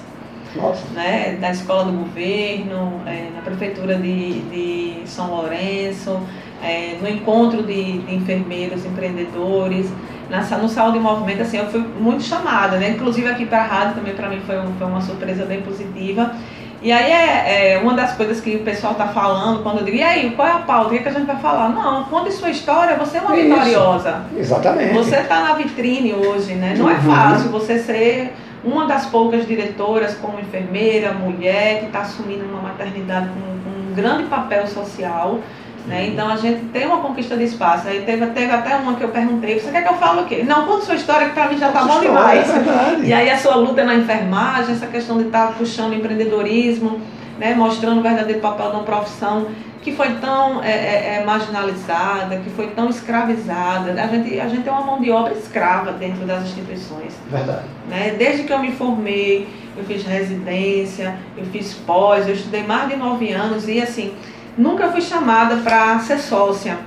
[0.95, 6.21] Né, da Escola do Governo, é, na Prefeitura de, de São Lourenço,
[6.63, 9.89] é, no encontro de, de enfermeiros, empreendedores,
[10.31, 12.91] na, no Saúde em Movimento, assim, eu fui muito chamada, né?
[12.91, 16.35] Inclusive aqui para a rádio também para mim foi, um- foi uma surpresa bem positiva.
[16.83, 19.97] E aí é, é uma das coisas que o pessoal está falando, quando eu digo,
[19.97, 20.89] e aí, qual é a pauta?
[20.89, 21.71] O que, é que a gente vai falar?
[21.71, 23.49] Não, conte sua história, você é uma Isso.
[23.55, 24.23] vitoriosa.
[24.37, 24.93] Exatamente.
[24.93, 26.75] Você está na vitrine hoje, né?
[26.77, 27.01] Não é Uhum.
[27.01, 33.29] fácil você ser uma das poucas diretoras como enfermeira, mulher, que está assumindo uma maternidade
[33.29, 35.41] com, com um grande papel social.
[35.87, 36.09] Né?
[36.09, 37.87] Então a gente tem uma conquista de espaço.
[37.89, 40.43] Aí teve, teve até uma que eu perguntei, você quer que eu fale o quê?
[40.43, 42.49] Não, conta sua história que para mim já está bom demais.
[42.49, 43.05] É.
[43.05, 47.01] E aí a sua luta na enfermagem, essa questão de estar puxando empreendedorismo,
[47.39, 49.47] né, mostrando o verdadeiro papel de uma profissão
[49.85, 53.93] que foi tão é, é, é, marginalizada, que foi tão escravizada.
[54.03, 57.13] A gente, a gente tem uma mão de obra escrava dentro das instituições.
[57.31, 57.65] Verdade.
[57.89, 58.15] Né?
[58.17, 62.97] Desde que eu me formei, eu fiz residência, eu fiz pós, eu estudei mais de
[62.97, 64.15] nove anos e assim,
[64.57, 66.79] nunca fui chamada para ser sócia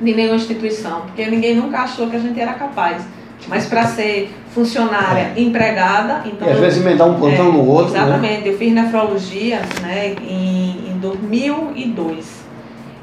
[0.00, 3.02] de nenhuma instituição, porque ninguém nunca achou que a gente era capaz.
[3.48, 5.40] Mas para ser funcionária é.
[5.40, 6.48] empregada, então.
[6.48, 7.92] E às vezes emendar um plantão é, no outro.
[7.92, 8.00] Né?
[8.00, 8.42] Exatamente.
[8.42, 8.48] Né?
[8.48, 12.40] Eu fiz nefrologia né, em, em 2002.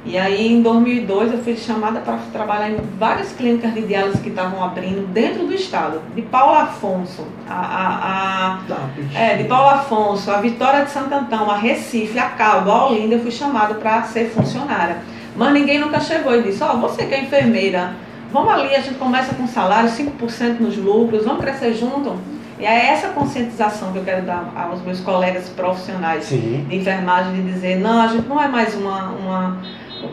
[0.09, 4.29] E aí, em 2002, eu fui chamada para trabalhar em várias clínicas de diálise que
[4.29, 6.01] estavam abrindo dentro do estado.
[6.15, 8.77] De Paulo Afonso, a, a, a tá,
[9.13, 13.15] é, de Paulo Afonso, a Vitória de Santo Antão, a Recife, a Calba, a Olinda,
[13.15, 14.99] eu fui chamada para ser funcionária.
[15.35, 17.93] Mas ninguém nunca chegou e disse, ó, oh, você que é enfermeira,
[18.31, 22.15] vamos ali, a gente começa com salário, 5% nos lucros, vamos crescer junto.
[22.59, 26.65] E é essa conscientização que eu quero dar aos meus colegas profissionais Sim.
[26.67, 29.57] de enfermagem, de dizer, não, a gente não é mais uma, uma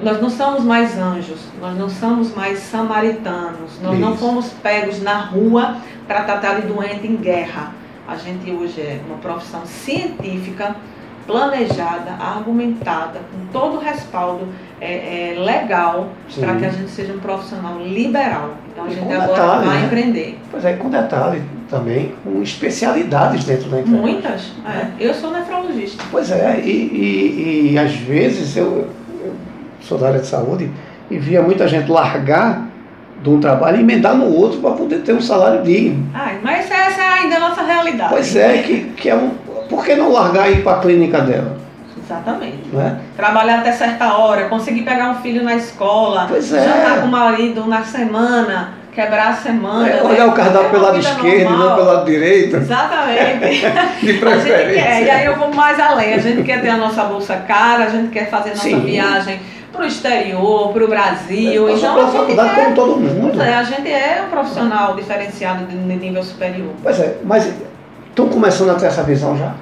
[0.03, 4.01] nós não somos mais anjos, nós não somos mais samaritanos, nós Isso.
[4.01, 7.73] não fomos pegos na rua para tratar de doente em guerra.
[8.07, 10.77] A gente hoje é uma profissão científica,
[11.27, 14.49] planejada, argumentada, com todo o respaldo
[14.81, 16.09] é, é legal
[16.39, 18.55] para que a gente seja um profissional liberal.
[18.71, 19.87] Então a gente agora detalhe, vai né?
[19.87, 20.39] empreender.
[20.51, 23.97] Pois é, com detalhe também, com especialidades dentro da empresa.
[23.97, 24.53] Muitas.
[24.67, 24.87] É.
[25.01, 26.05] Eu sou nefrologista.
[26.11, 28.89] Pois é, e, e, e às vezes eu,
[29.21, 29.35] eu,
[29.81, 30.71] sou da área de saúde
[31.11, 32.69] e via muita gente largar
[33.23, 36.07] de um trabalho e emendar no outro para poder ter um salário digno.
[36.13, 38.11] Ai, mas essa é ainda a nossa realidade.
[38.11, 39.31] Pois é, que, que é um,
[39.69, 41.57] por que não largar e ir para a clínica dela?
[42.05, 42.69] Exatamente.
[42.73, 43.01] Né?
[43.17, 46.63] Trabalhar até certa hora, conseguir pegar um filho na escola, pois é.
[46.63, 49.89] jantar com o marido na semana, quebrar a semana.
[49.89, 50.33] É, olhar né?
[50.33, 52.57] o cardápio pelo lado esquerdo e não pelo lado direito.
[52.57, 53.63] Exatamente.
[54.05, 54.55] De preferência.
[54.55, 56.15] A gente quer, e aí eu vou mais além.
[56.15, 58.81] A gente quer ter a nossa bolsa cara, a gente quer fazer nossa Sim.
[58.81, 59.41] viagem
[59.73, 61.69] para o exterior, para o Brasil.
[61.69, 63.43] É, então, a faculdade quer, como todo mundo.
[63.43, 66.71] É, a gente é um profissional diferenciado de nível superior.
[66.83, 67.53] Pois é, mas
[68.15, 69.55] estão começando a ter essa visão já?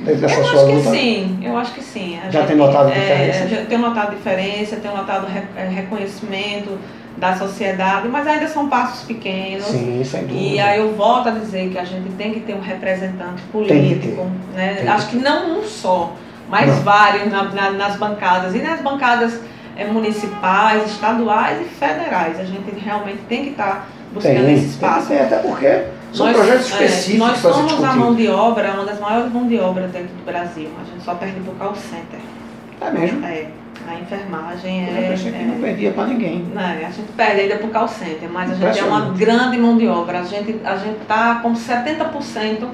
[0.00, 2.18] Dessa eu acho que sim, eu acho que sim.
[2.18, 3.54] A já gente, tem notado é, diferença?
[3.54, 6.78] É, tenho notado diferença, tenho notado é, reconhecimento
[7.18, 9.66] da sociedade, mas ainda são passos pequenos.
[9.66, 10.40] Sim, sem dúvida.
[10.40, 14.26] E aí eu volto a dizer que a gente tem que ter um representante político.
[14.54, 14.86] Né?
[14.88, 16.14] Acho que não um só,
[16.48, 16.82] mas não.
[16.82, 18.54] vários na, na, nas bancadas.
[18.54, 19.38] E nas bancadas
[19.76, 22.40] é, municipais, estaduais e federais.
[22.40, 25.08] A gente realmente tem que estar tá buscando tem, esse espaço.
[25.08, 27.14] Tem, até porque são nós, projetos é, específicos.
[27.14, 30.24] É, nós somos a mão de obra, uma das maiores mãos de obra dentro do
[30.24, 30.68] Brasil.
[30.80, 32.20] A gente só perde para o call center.
[32.80, 33.24] É mesmo?
[33.24, 33.46] É.
[33.88, 35.04] A enfermagem é.
[35.04, 36.46] Eu pensei que não perdia para ninguém.
[36.54, 39.56] Não, a gente perde ainda para o call center, mas a gente é uma grande
[39.56, 40.20] mão de obra.
[40.20, 42.68] A gente a está com 70%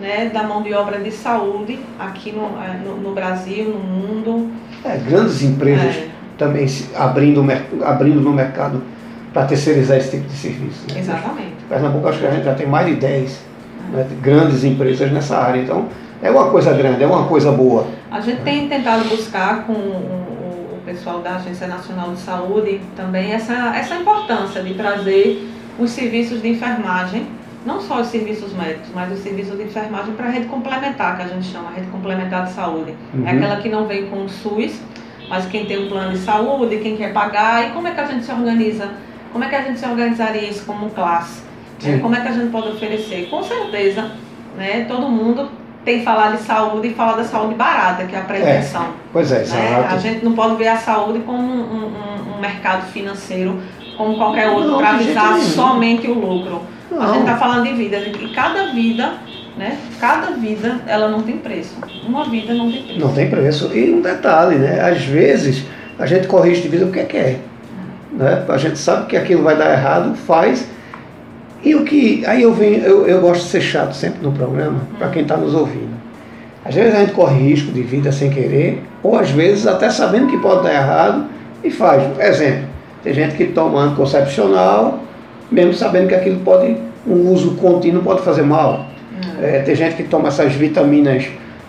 [0.00, 4.50] né, da mão de obra de saúde aqui no, é, no, no Brasil, no mundo.
[4.84, 6.08] É, grandes empresas é.
[6.38, 7.44] também se abrindo,
[7.84, 8.82] abrindo no mercado
[9.32, 10.86] para terceirizar esse tipo de serviço.
[10.92, 11.00] Né?
[11.00, 11.51] Exatamente.
[11.72, 13.40] Pernambuco, acho que a gente já tem mais de 10
[13.92, 15.58] né, grandes empresas nessa área.
[15.58, 15.88] Então,
[16.22, 17.86] é uma coisa grande, é uma coisa boa.
[18.10, 20.22] A gente tem tentado buscar com o,
[20.84, 26.48] pessoal da Agência Nacional de Saúde também essa, essa importância de trazer os serviços de
[26.48, 27.28] enfermagem,
[27.64, 31.22] não só os serviços médicos, mas os serviços de enfermagem para a rede complementar, que
[31.22, 32.94] a gente chama, a rede complementar de saúde.
[33.14, 33.26] É uhum.
[33.26, 34.80] É aquela que não vem com o SUS,
[35.30, 38.06] mas quem tem um plano de saúde, quem quer pagar, e como é que a
[38.06, 38.90] gente se organiza
[39.32, 41.40] como é que a gente se organizaria isso como classe?
[41.82, 41.98] Né?
[42.00, 43.28] Como é que a gente pode oferecer?
[43.28, 44.10] Com certeza,
[44.56, 45.48] né, todo mundo
[45.84, 48.82] tem que falar de saúde e falar da saúde barata, que é a prevenção.
[48.82, 49.86] É, pois é, né?
[49.90, 53.60] A gente não pode ver a saúde como um, um, um mercado financeiro,
[53.96, 56.62] como qualquer outro, para visar somente o lucro.
[56.90, 57.02] Não.
[57.02, 59.14] A gente está falando de vida, e cada vida,
[59.56, 59.76] né?
[59.98, 61.74] Cada vida, ela não tem preço.
[62.06, 63.00] Uma vida não tem preço.
[63.00, 63.70] Não tem preço.
[63.74, 64.80] E um detalhe, né?
[64.80, 65.64] Às vezes
[65.98, 67.40] a gente corrige de vida porque quer
[68.12, 68.44] né?
[68.48, 70.68] A gente sabe que aquilo vai dar errado, faz.
[71.64, 72.24] E o que.
[72.26, 75.36] Aí eu venho, eu, eu gosto de ser chato sempre no programa, para quem está
[75.36, 75.92] nos ouvindo.
[76.64, 80.28] Às vezes a gente corre risco de vida sem querer, ou às vezes até sabendo
[80.28, 81.26] que pode dar errado,
[81.62, 82.02] e faz.
[82.20, 82.64] Exemplo,
[83.02, 85.00] tem gente que toma anticoncepcional,
[85.50, 88.86] mesmo sabendo que aquilo pode, um uso contínuo pode fazer mal.
[89.12, 89.42] Hum.
[89.42, 91.26] É, tem gente que toma essas vitaminas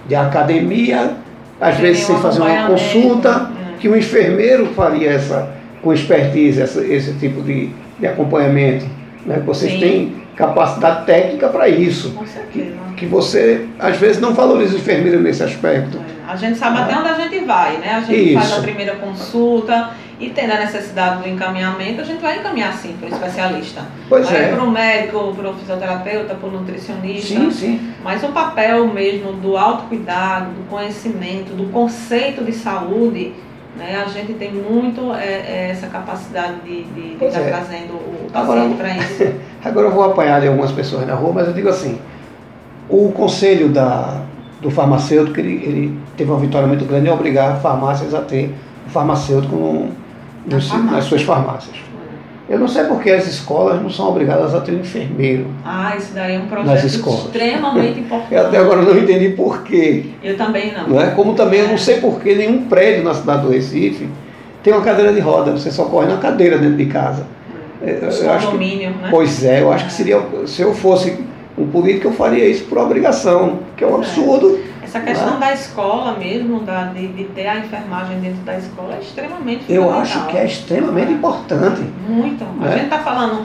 [0.07, 1.11] de academia,
[1.59, 3.73] às tem vezes sem fazer uma consulta, hum.
[3.79, 5.49] que o enfermeiro faria essa
[5.81, 8.85] com expertise essa, esse tipo de, de acompanhamento.
[9.25, 9.41] Né?
[9.45, 9.79] Vocês Sim.
[9.79, 12.11] têm capacidade técnica para isso.
[12.11, 12.71] Com certeza.
[12.89, 15.97] Que, que, você, às vezes, não valoriza o enfermeiro nesse aspecto.
[15.97, 16.31] É.
[16.31, 16.83] A gente sabe ah.
[16.83, 17.95] até onde a gente vai, né?
[17.95, 18.39] A gente isso.
[18.39, 22.95] faz a primeira consulta E tendo a necessidade do encaminhamento, a gente vai encaminhar sim
[22.99, 23.81] para o especialista.
[24.07, 24.47] Pois Vai é.
[24.55, 27.27] para o médico, para o fisioterapeuta, para o nutricionista.
[27.27, 27.93] Sim, sim.
[28.03, 33.33] Mas o papel mesmo do autocuidado, do conhecimento, do conceito de saúde,
[33.77, 37.49] né, a gente tem muito é, é, essa capacidade de de Pois estar é.
[37.49, 39.33] trazendo o paciente para isso.
[39.63, 41.99] Agora eu vou apanhar ali algumas pessoas na rua, mas eu digo assim,
[42.89, 44.21] o conselho da,
[44.61, 48.53] do farmacêutico, ele, ele teve uma vitória muito grande em obrigar farmácias a ter
[48.85, 50.77] o farmacêutico no, farmácia.
[50.91, 51.75] nas suas farmácias.
[52.49, 55.47] Eu não sei porque as escolas não são obrigadas a ter um enfermeiro.
[55.65, 58.33] Ah, isso daí é um projeto extremamente importante.
[58.33, 60.05] Eu até agora não entendi por quê.
[60.21, 60.89] Eu também não.
[60.89, 61.11] Não é?
[61.11, 64.09] Como também eu não sei por que nenhum prédio na cidade do Recife
[64.61, 67.25] tem uma cadeira de roda, você só corre na cadeira dentro de casa.
[67.81, 68.93] Eu- Os eu acho que- né?
[69.09, 71.17] Pois é, eu acho que seria, se eu fosse
[71.57, 73.95] um político, eu faria isso por obrigação, que é um É.
[73.95, 74.59] absurdo.
[74.95, 75.47] Essa questão Né?
[75.47, 79.91] da escola mesmo, da, de, de ter a enfermagem dentro da escola, é extremamente Eu
[79.91, 81.81] acho que é extremamente importante.
[82.07, 82.43] Muito.
[82.43, 82.71] A Né?
[82.73, 83.43] gente está falando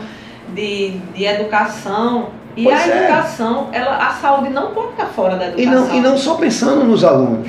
[0.55, 2.99] de, de educação e Pois a é.
[3.05, 5.87] educação, ela, a saúde não pode estar fora da E educação.
[5.89, 7.49] não, e não só pensando nos alunos,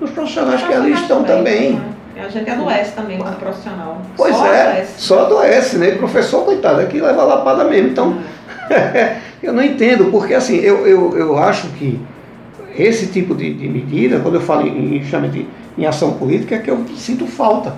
[0.00, 1.72] nos profissionais que ali estão também.
[1.72, 1.84] né?
[2.16, 3.98] E a gente adoece também como profissional.
[4.16, 4.92] Pois Só é, adoece.
[5.02, 5.88] só adoece, né?
[5.90, 7.88] E professor, coitado, aqui leva lapada mesmo.
[7.88, 8.16] Então,
[9.42, 12.00] eu não entendo, porque assim, eu, eu, eu acho que
[12.76, 16.70] esse tipo de, de medida, quando eu falo em, justamente em ação política, é que
[16.70, 17.74] eu sinto falta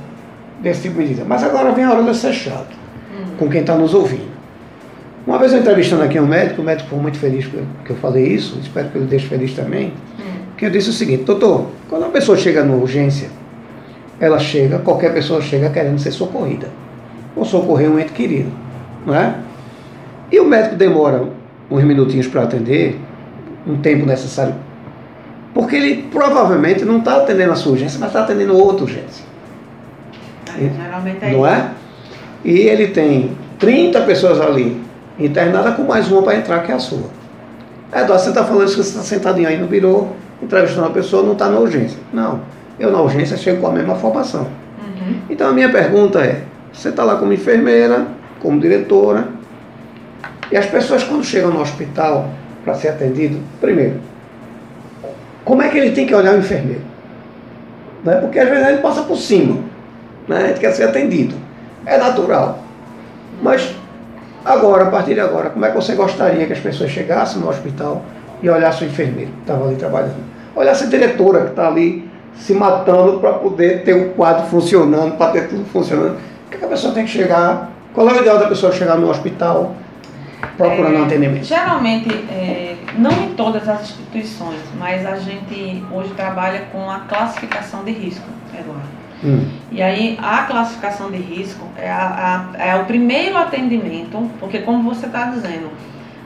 [0.61, 1.25] desse tipo de medida.
[1.27, 2.77] Mas agora vem a hora de eu ser chato
[3.17, 3.37] Hum.
[3.39, 4.37] com quem está nos ouvindo.
[5.27, 8.27] Uma vez eu entrevistando aqui um médico, o médico ficou muito feliz que eu, falei
[8.27, 10.23] isso, espero que ele deixe feliz também, Hum.
[10.57, 13.29] que eu disse o seguinte, doutor, quando uma pessoa chega na urgência,
[14.21, 16.69] ela chega, qualquer pessoa chega querendo ser socorrida,
[17.35, 18.51] ou socorrer um ente querido,
[19.07, 19.35] não é?
[20.31, 21.25] E o médico demora
[21.71, 22.99] uns minutinhos para atender,
[23.67, 24.55] um tempo necessário,
[25.57, 29.25] porque ele provavelmente não está atendendo a sua urgência, mas está atendendo outra urgência
[30.55, 31.71] É, geralmente é não é?
[32.45, 34.79] E ele tem 30 pessoas ali
[35.19, 37.09] internadas com mais uma para entrar que é a sua.
[37.91, 40.09] Eduardo, você está falando isso que você está sentadinho aí no birô,
[40.43, 41.99] entrevistando a pessoa, não está na urgência.
[42.13, 42.43] Não,
[42.79, 44.43] eu na urgência chego com a mesma formação.
[44.43, 45.21] Uhum.
[45.31, 48.07] Então a minha pergunta é, você está lá como enfermeira,
[48.41, 49.27] como diretora,
[50.53, 52.29] e as pessoas quando chegam no hospital
[52.63, 54.01] para ser atendido, primeiro,
[55.47, 56.83] como é que ele tem que olhar o enfermeiro?
[58.03, 58.17] Né?
[58.17, 59.61] Porque às vezes ele passa por cima,
[60.27, 60.39] né?
[60.39, 61.37] a gente quer ser atendido.
[61.87, 62.59] É natural.
[63.41, 63.73] Mas
[64.45, 67.49] agora, a partir de agora, como é que você gostaria que as pessoas chegassem no
[67.49, 68.03] hospital
[68.43, 70.17] e olhassem o enfermeiro que estava ali trabalhando?
[70.57, 75.31] Olhassem a diretora que está ali se matando para poder ter o quadro funcionando, para
[75.31, 76.17] ter tudo funcionando.
[76.17, 77.71] O que, é que a pessoa tem que chegar?
[77.95, 79.77] Qual é o ideal da pessoa chegar no hospital
[80.57, 81.45] procurando É, um atendimento?
[81.45, 87.85] Geralmente, é, não em todas as instituições, mas a gente hoje trabalha com a classificação
[87.85, 88.89] de risco, Eduardo.
[89.25, 94.59] Hum, E aí, a classificação de risco é, a- a- é o primeiro atendimento, porque
[94.61, 95.71] como você está dizendo,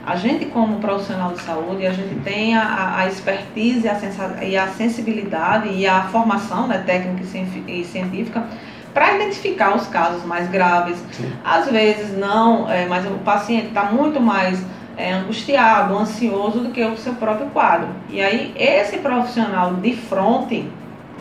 [0.05, 4.43] a gente como profissional de saúde, a gente tem a- a, expertise e a, sensa-
[4.43, 7.23] e a sensibilidade e a formação né, técnica
[7.67, 8.43] e científica
[8.93, 10.97] para identificar os casos mais graves.
[11.13, 11.31] Sim.
[11.45, 14.61] Às vezes não, é, mas o paciente está muito mais
[14.97, 17.87] é, angustiado, ansioso do que o seu próprio quadro.
[18.09, 20.67] E aí, esse profissional de fronte,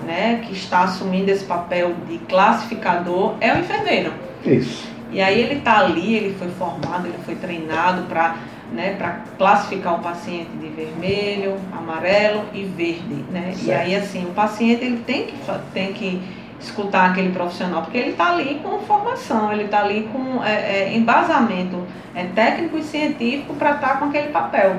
[0.06, 4.12] né, que está assumindo esse papel de classificador, é o enfermeiro.
[4.44, 4.88] isso.
[5.12, 8.36] E aí ele está ali, ele foi formado, ele foi treinado para
[8.72, 13.52] né, para classificar o paciente de vermelho, amarelo e verde, né?
[13.52, 13.80] E Certo.
[13.80, 15.34] aí assim, o paciente ele tem que
[15.74, 16.22] tem que
[16.60, 20.96] escutar aquele profissional, porque ele está ali com formação, ele está ali com é, é,
[20.96, 21.78] embasamento
[22.14, 24.76] é, técnico e científico para estar com aquele papel.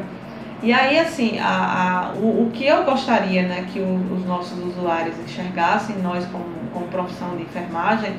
[0.64, 4.58] E aí, assim, a, a- o, o que eu gostaria né, que o- os nossos
[4.64, 8.12] usuários enxergassem, nós como, como profissão de enfermagem,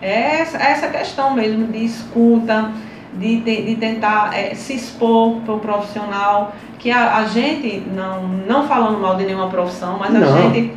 [0.00, 2.70] é essa, essa questão mesmo de escuta,
[3.12, 8.22] de, de, de tentar é, se expor para o profissional, que a, a gente, não,
[8.26, 10.42] não falando mal de nenhuma profissão, mas a Não.
[10.52, 10.72] gente,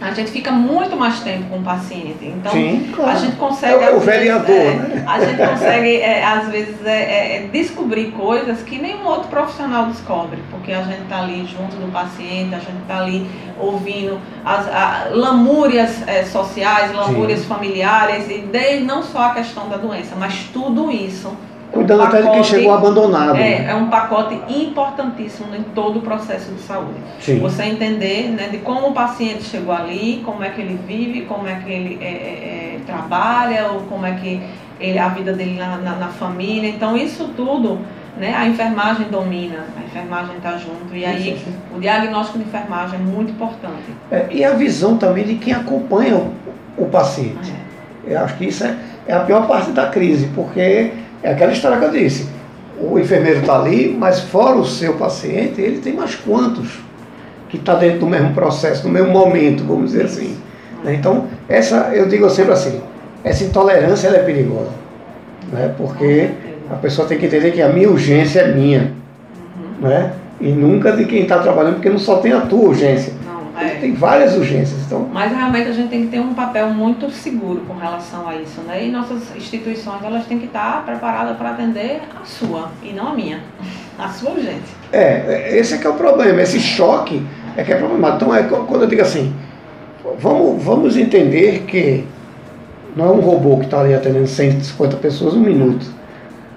[0.00, 2.24] a gente fica muito mais tempo com o paciente.
[2.24, 3.10] Então, Sim, claro.
[3.10, 3.84] a gente consegue.
[3.84, 5.04] É o às vezes, vereador, é, né?
[5.06, 9.86] A gente consegue, é, às vezes, é, é, é, descobrir coisas que nenhum outro profissional
[9.86, 14.66] descobre, porque a gente está ali junto do paciente, a gente está ali ouvindo as
[14.68, 20.90] a- lamúrias sociais, lamúrias familiares, e desde não só a questão da doença, mas tudo
[20.90, 21.30] isso.
[21.72, 23.36] Cuidando até de quem pacote- chegou abandonado.
[23.36, 23.66] É, né?
[23.70, 26.98] é um pacote importantíssimo em todo o processo de saúde.
[27.20, 27.38] Sim.
[27.40, 31.46] Você entender né, de como o paciente chegou ali, como é que ele vive, como
[31.48, 34.42] é que ele é, é, é, trabalha, ou como é que
[34.80, 36.68] ele, a vida dele na, na, na família.
[36.68, 37.78] Então, isso tudo,
[38.16, 40.94] né, a enfermagem domina, a enfermagem está junto.
[40.94, 41.54] E aí, Sim, sim.
[41.76, 43.84] o diagnóstico de enfermagem é muito importante.
[44.10, 46.32] É, e a visão também de quem acompanha o,
[46.76, 47.52] o paciente.
[48.06, 48.14] É.
[48.14, 48.74] Eu acho que isso é,
[49.06, 50.90] é a pior parte da crise, porque
[51.22, 52.28] é aquela história que eu disse.
[52.80, 56.80] O enfermeiro está ali, mas fora o seu paciente, ele tem mais quantos
[57.48, 60.36] que está dentro do mesmo processo, no mesmo momento, vamos dizer assim.
[60.84, 60.94] Né?
[60.94, 62.80] Então, essa, eu digo sempre assim,
[63.22, 64.70] essa intolerância ela é perigosa.
[65.52, 65.74] Né?
[65.76, 66.30] Porque
[66.70, 68.92] a pessoa tem que entender que a minha urgência é minha.
[69.82, 69.88] Uhum.
[69.88, 70.12] Né?
[70.40, 73.12] E nunca de quem está trabalhando, porque não só tem a tua urgência.
[73.62, 73.80] É.
[73.80, 74.80] Tem várias urgências.
[74.86, 75.08] Então...
[75.12, 78.60] Mas realmente a gente tem que ter um papel muito seguro com relação a isso.
[78.62, 78.86] Né?
[78.86, 83.14] E nossas instituições elas têm que estar preparadas para atender a sua e não a
[83.14, 83.40] minha.
[83.98, 84.74] A sua urgência.
[84.90, 86.40] É, esse é que é o problema.
[86.40, 87.22] Esse choque
[87.54, 88.24] é que é problemático.
[88.24, 89.34] Então é quando eu digo assim,
[90.18, 92.06] vamos, vamos entender que
[92.96, 95.84] não é um robô que está ali atendendo 150 pessoas um minuto.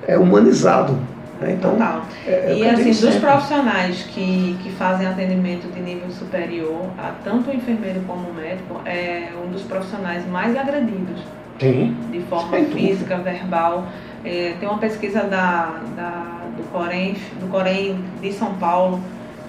[0.07, 0.97] É humanizado.
[1.43, 1.53] Né?
[1.53, 2.05] Então, Total.
[2.25, 7.51] É, é e assim, dos profissionais que, que fazem atendimento de nível superior, a tanto
[7.51, 11.21] o enfermeiro como o médico, é um dos profissionais mais agredidos.
[11.59, 11.95] Sim.
[12.11, 13.85] De forma física, verbal.
[14.25, 19.01] É, tem uma pesquisa da, da, do, Corém, do Corém de São Paulo,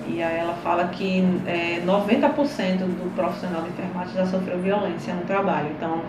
[0.06, 5.22] e aí ela fala que é, 90% do profissional de enfermagem já sofreu violência no
[5.22, 5.68] trabalho.
[5.76, 6.02] Então,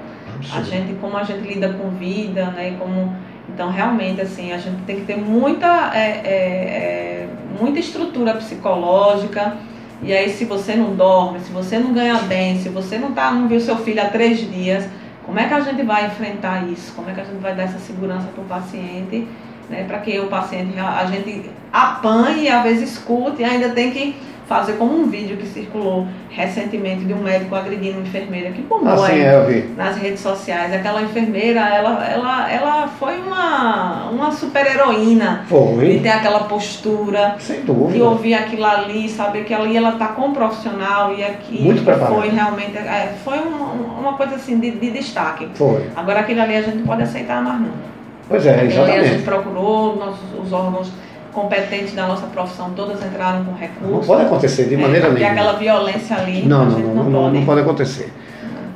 [0.54, 3.16] a gente, como a gente lida com vida, né, como
[3.50, 7.28] então, realmente, assim, a gente tem que ter muita, é, é, é,
[7.60, 9.56] muita estrutura psicológica.
[10.02, 13.32] E aí, se você não dorme, se você não ganha bem, se você não, tá,
[13.32, 14.88] não viu seu filho há três dias,
[15.26, 16.94] como é que a gente vai enfrentar isso?
[16.94, 19.28] Como é que a gente vai dar essa segurança para o paciente?
[19.70, 24.16] Né, para que o paciente, a gente apanhe, às vezes escute e ainda tem que
[24.48, 29.04] fazer como um vídeo que circulou recentemente de um médico agredindo uma enfermeira que bombou
[29.04, 30.74] ah, sim, é, nas redes sociais.
[30.74, 35.46] Aquela enfermeira, ela, ela, ela foi uma, uma super heroína.
[35.48, 35.94] Foi.
[35.94, 37.36] De ter aquela postura.
[37.40, 37.94] Sem dúvida.
[37.94, 41.84] De ouvir aquilo ali, saber que ali ela está com um profissional e aqui Muito
[41.84, 42.78] foi realmente.
[42.78, 43.66] É, foi uma,
[44.00, 45.48] uma coisa assim de, de destaque.
[45.56, 45.90] Foi.
[45.96, 47.96] Agora aquilo ali a gente não pode aceitar mais não.
[48.28, 48.80] Pois é, exatamente.
[48.80, 50.92] Ali a gente procurou, nossos, os órgãos
[51.36, 53.92] competentes da nossa profissão todas entraram com recurso.
[53.92, 55.28] Não pode acontecer de maneira é, nenhuma.
[55.28, 56.46] Porque aquela violência ali.
[56.48, 57.36] Não, não, não, não, não, pode.
[57.36, 58.14] não pode acontecer.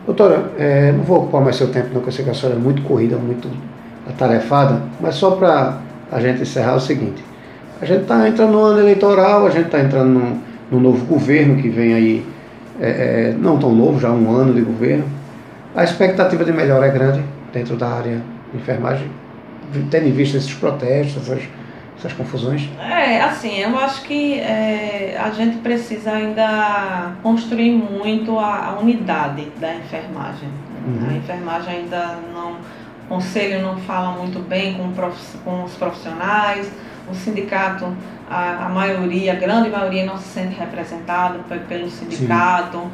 [0.05, 2.57] Doutora, é, não vou ocupar mais seu tempo, não, porque eu sei que a senhora
[2.57, 3.49] é muito corrida, muito
[4.07, 5.77] atarefada, mas só para
[6.11, 7.23] a gente encerrar o seguinte:
[7.81, 10.41] a gente está entrando no ano eleitoral, a gente está entrando no,
[10.71, 12.25] no, novo governo que vem aí,
[12.81, 15.05] é, é, não tão novo, já um ano de governo.
[15.75, 18.19] A expectativa de melhora é grande dentro da área
[18.51, 19.07] de enfermagem,
[19.89, 21.43] tendo em vista esses protestos, essas
[21.99, 22.67] essas confusões?
[22.79, 29.51] É, assim, eu acho que é, a gente precisa ainda construir muito a, a unidade
[29.59, 30.49] da enfermagem.
[30.85, 31.09] Uhum.
[31.09, 32.53] A enfermagem ainda não.
[33.05, 36.71] O conselho não fala muito bem com, prof, com os profissionais,
[37.11, 37.91] o sindicato,
[38.29, 42.77] a, a, maioria, a grande maioria não se sente representado pelo sindicato.
[42.77, 42.91] Sim.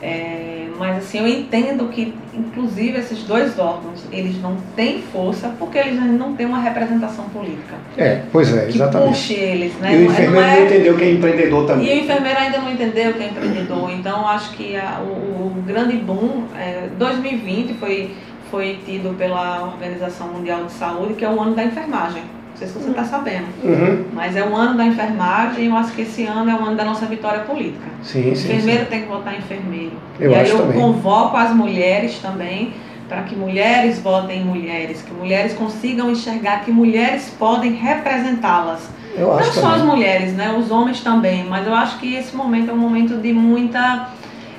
[0.00, 5.76] É, mas assim, eu entendo que, inclusive, esses dois órgãos, eles não têm força porque
[5.76, 7.74] eles não têm uma representação política.
[7.96, 9.10] É, pois é, exatamente.
[9.10, 9.92] Que puxe eles, né?
[9.92, 10.60] E o é- enfermeiro não, é...
[10.60, 11.86] não entendeu que é empreendedor também.
[11.86, 13.90] E o enfermeiro ainda não entendeu que é empreendedor.
[13.90, 18.12] Então, acho que a, o, o, grande boom, é, 2020 foi,
[18.50, 22.22] foi tido pela Organização Mundial de Saúde, que é o ano da enfermagem
[22.58, 23.46] sei se você está sabendo.
[23.62, 24.04] Uhum.
[24.12, 26.76] Mas é o ano da enfermagem e eu acho que esse ano é o ano
[26.76, 27.86] da nossa vitória política.
[28.02, 28.90] Sim, sim, enfermeiro sim.
[28.90, 29.92] tem que votar enfermeiro.
[30.18, 30.80] Eu e aí eu também.
[30.80, 32.74] convoco as mulheres também
[33.08, 38.90] para que mulheres votem em mulheres, que mulheres consigam enxergar que mulheres podem representá-las.
[39.16, 40.54] Não só as mulheres, né?
[40.56, 41.44] Os homens também.
[41.44, 44.10] Mas eu acho que esse momento é um momento de muita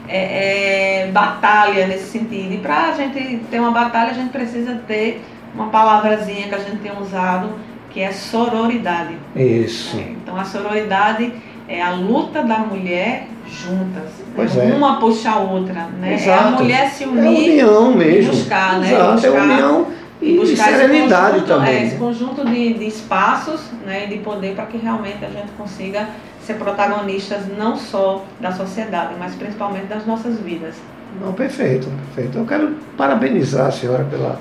[0.10, 2.54] é, é, batalha nesse sentido.
[2.54, 6.60] E para a gente ter uma batalha, a gente precisa ter uma palavrazinha que a
[6.60, 7.52] gente tem usado
[7.92, 9.16] que é sororidade.
[9.36, 9.98] Isso.
[9.98, 11.32] É, então a sororidade
[11.68, 14.12] é a luta da mulher juntas.
[14.36, 14.72] Pois né?
[14.72, 14.74] é.
[14.74, 16.16] Uma puxa a outra, né?
[16.16, 16.30] Exato.
[16.30, 17.60] É a mulher se unir.
[17.60, 18.32] É união mesmo.
[18.32, 18.94] buscar, né?
[18.94, 19.88] Exato, buscar, é união
[20.22, 21.76] e serenidade esse conjunto, também.
[21.76, 26.08] É, esse conjunto de, de espaços né, de poder para que realmente a gente consiga
[26.50, 30.74] ser protagonistas não só da sociedade, mas principalmente das nossas vidas.
[31.22, 32.40] Não, perfeito, perfeito.
[32.40, 34.40] Eu quero parabenizar a senhora pela,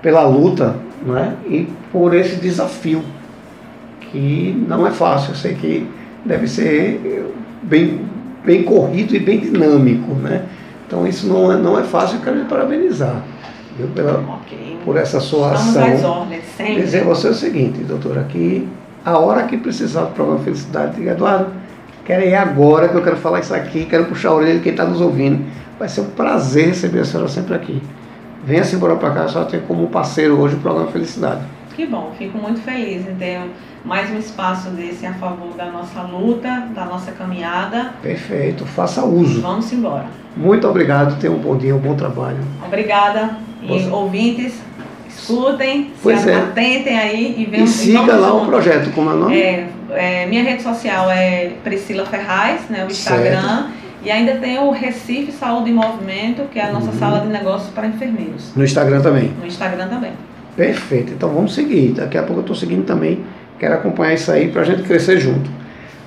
[0.00, 1.32] pela luta não é?
[1.46, 3.02] e por esse desafio,
[4.00, 5.32] que não é fácil.
[5.32, 5.88] Eu sei que
[6.24, 8.00] deve ser bem,
[8.44, 10.14] bem corrido e bem dinâmico.
[10.14, 10.46] Né?
[10.86, 13.24] Então isso não é, não é fácil, eu quero lhe parabenizar
[13.76, 14.78] viu, pela, okay.
[14.84, 15.94] por essa sua Estamos ação.
[15.94, 16.82] às ordens, sempre.
[16.82, 18.68] Dizer a você o seguinte, doutora, que
[19.04, 21.52] a hora que precisar do programa Felicidade, diga, Eduardo,
[22.04, 24.72] quero ir agora que eu quero falar isso aqui, quero puxar a orelha de quem
[24.72, 25.44] está nos ouvindo.
[25.78, 27.82] Vai ser um prazer receber a senhora sempre aqui.
[28.44, 31.40] Venha-se embora para cá, só tem como parceiro hoje o programa Felicidade.
[31.74, 33.40] Que bom, fico muito feliz em ter
[33.84, 37.92] mais um espaço desse a favor da nossa luta, da nossa caminhada.
[38.02, 39.40] Perfeito, faça uso.
[39.40, 40.06] Vamos embora.
[40.36, 42.38] Muito obrigado, tenha um bom dia, um bom trabalho.
[42.64, 43.36] Obrigada.
[43.62, 43.88] E Você...
[43.88, 44.60] ouvintes,
[45.34, 46.34] escutem, pois se é.
[46.34, 48.44] atentem aí e venham E siga lá junto.
[48.44, 49.40] o projeto, como é o nome?
[49.40, 53.40] É, é, minha rede social é Priscila Ferraz, né, o Instagram.
[53.40, 53.80] Certo.
[54.02, 56.98] E ainda tem o Recife Saúde e Movimento, que é a nossa uhum.
[56.98, 58.52] sala de negócios para enfermeiros.
[58.56, 59.30] No Instagram também?
[59.38, 60.12] No Instagram também.
[60.56, 61.12] Perfeito.
[61.12, 61.92] Então vamos seguir.
[61.92, 63.22] Daqui a pouco eu estou seguindo também.
[63.58, 65.50] Quero acompanhar isso aí para a gente crescer junto.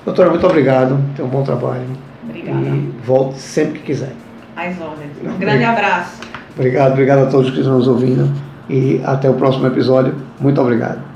[0.04, 0.98] Doutora, muito obrigado.
[1.14, 1.86] Tenha um bom trabalho.
[2.24, 2.58] Obrigada.
[2.58, 4.12] E volte sempre que quiser.
[4.56, 5.10] Às ordens.
[5.24, 6.20] Um grande abraço.
[6.56, 8.30] Obrigado, obrigado a todos que estão nos ouvindo.
[8.68, 10.14] E até o próximo episódio.
[10.40, 11.13] Muito obrigado.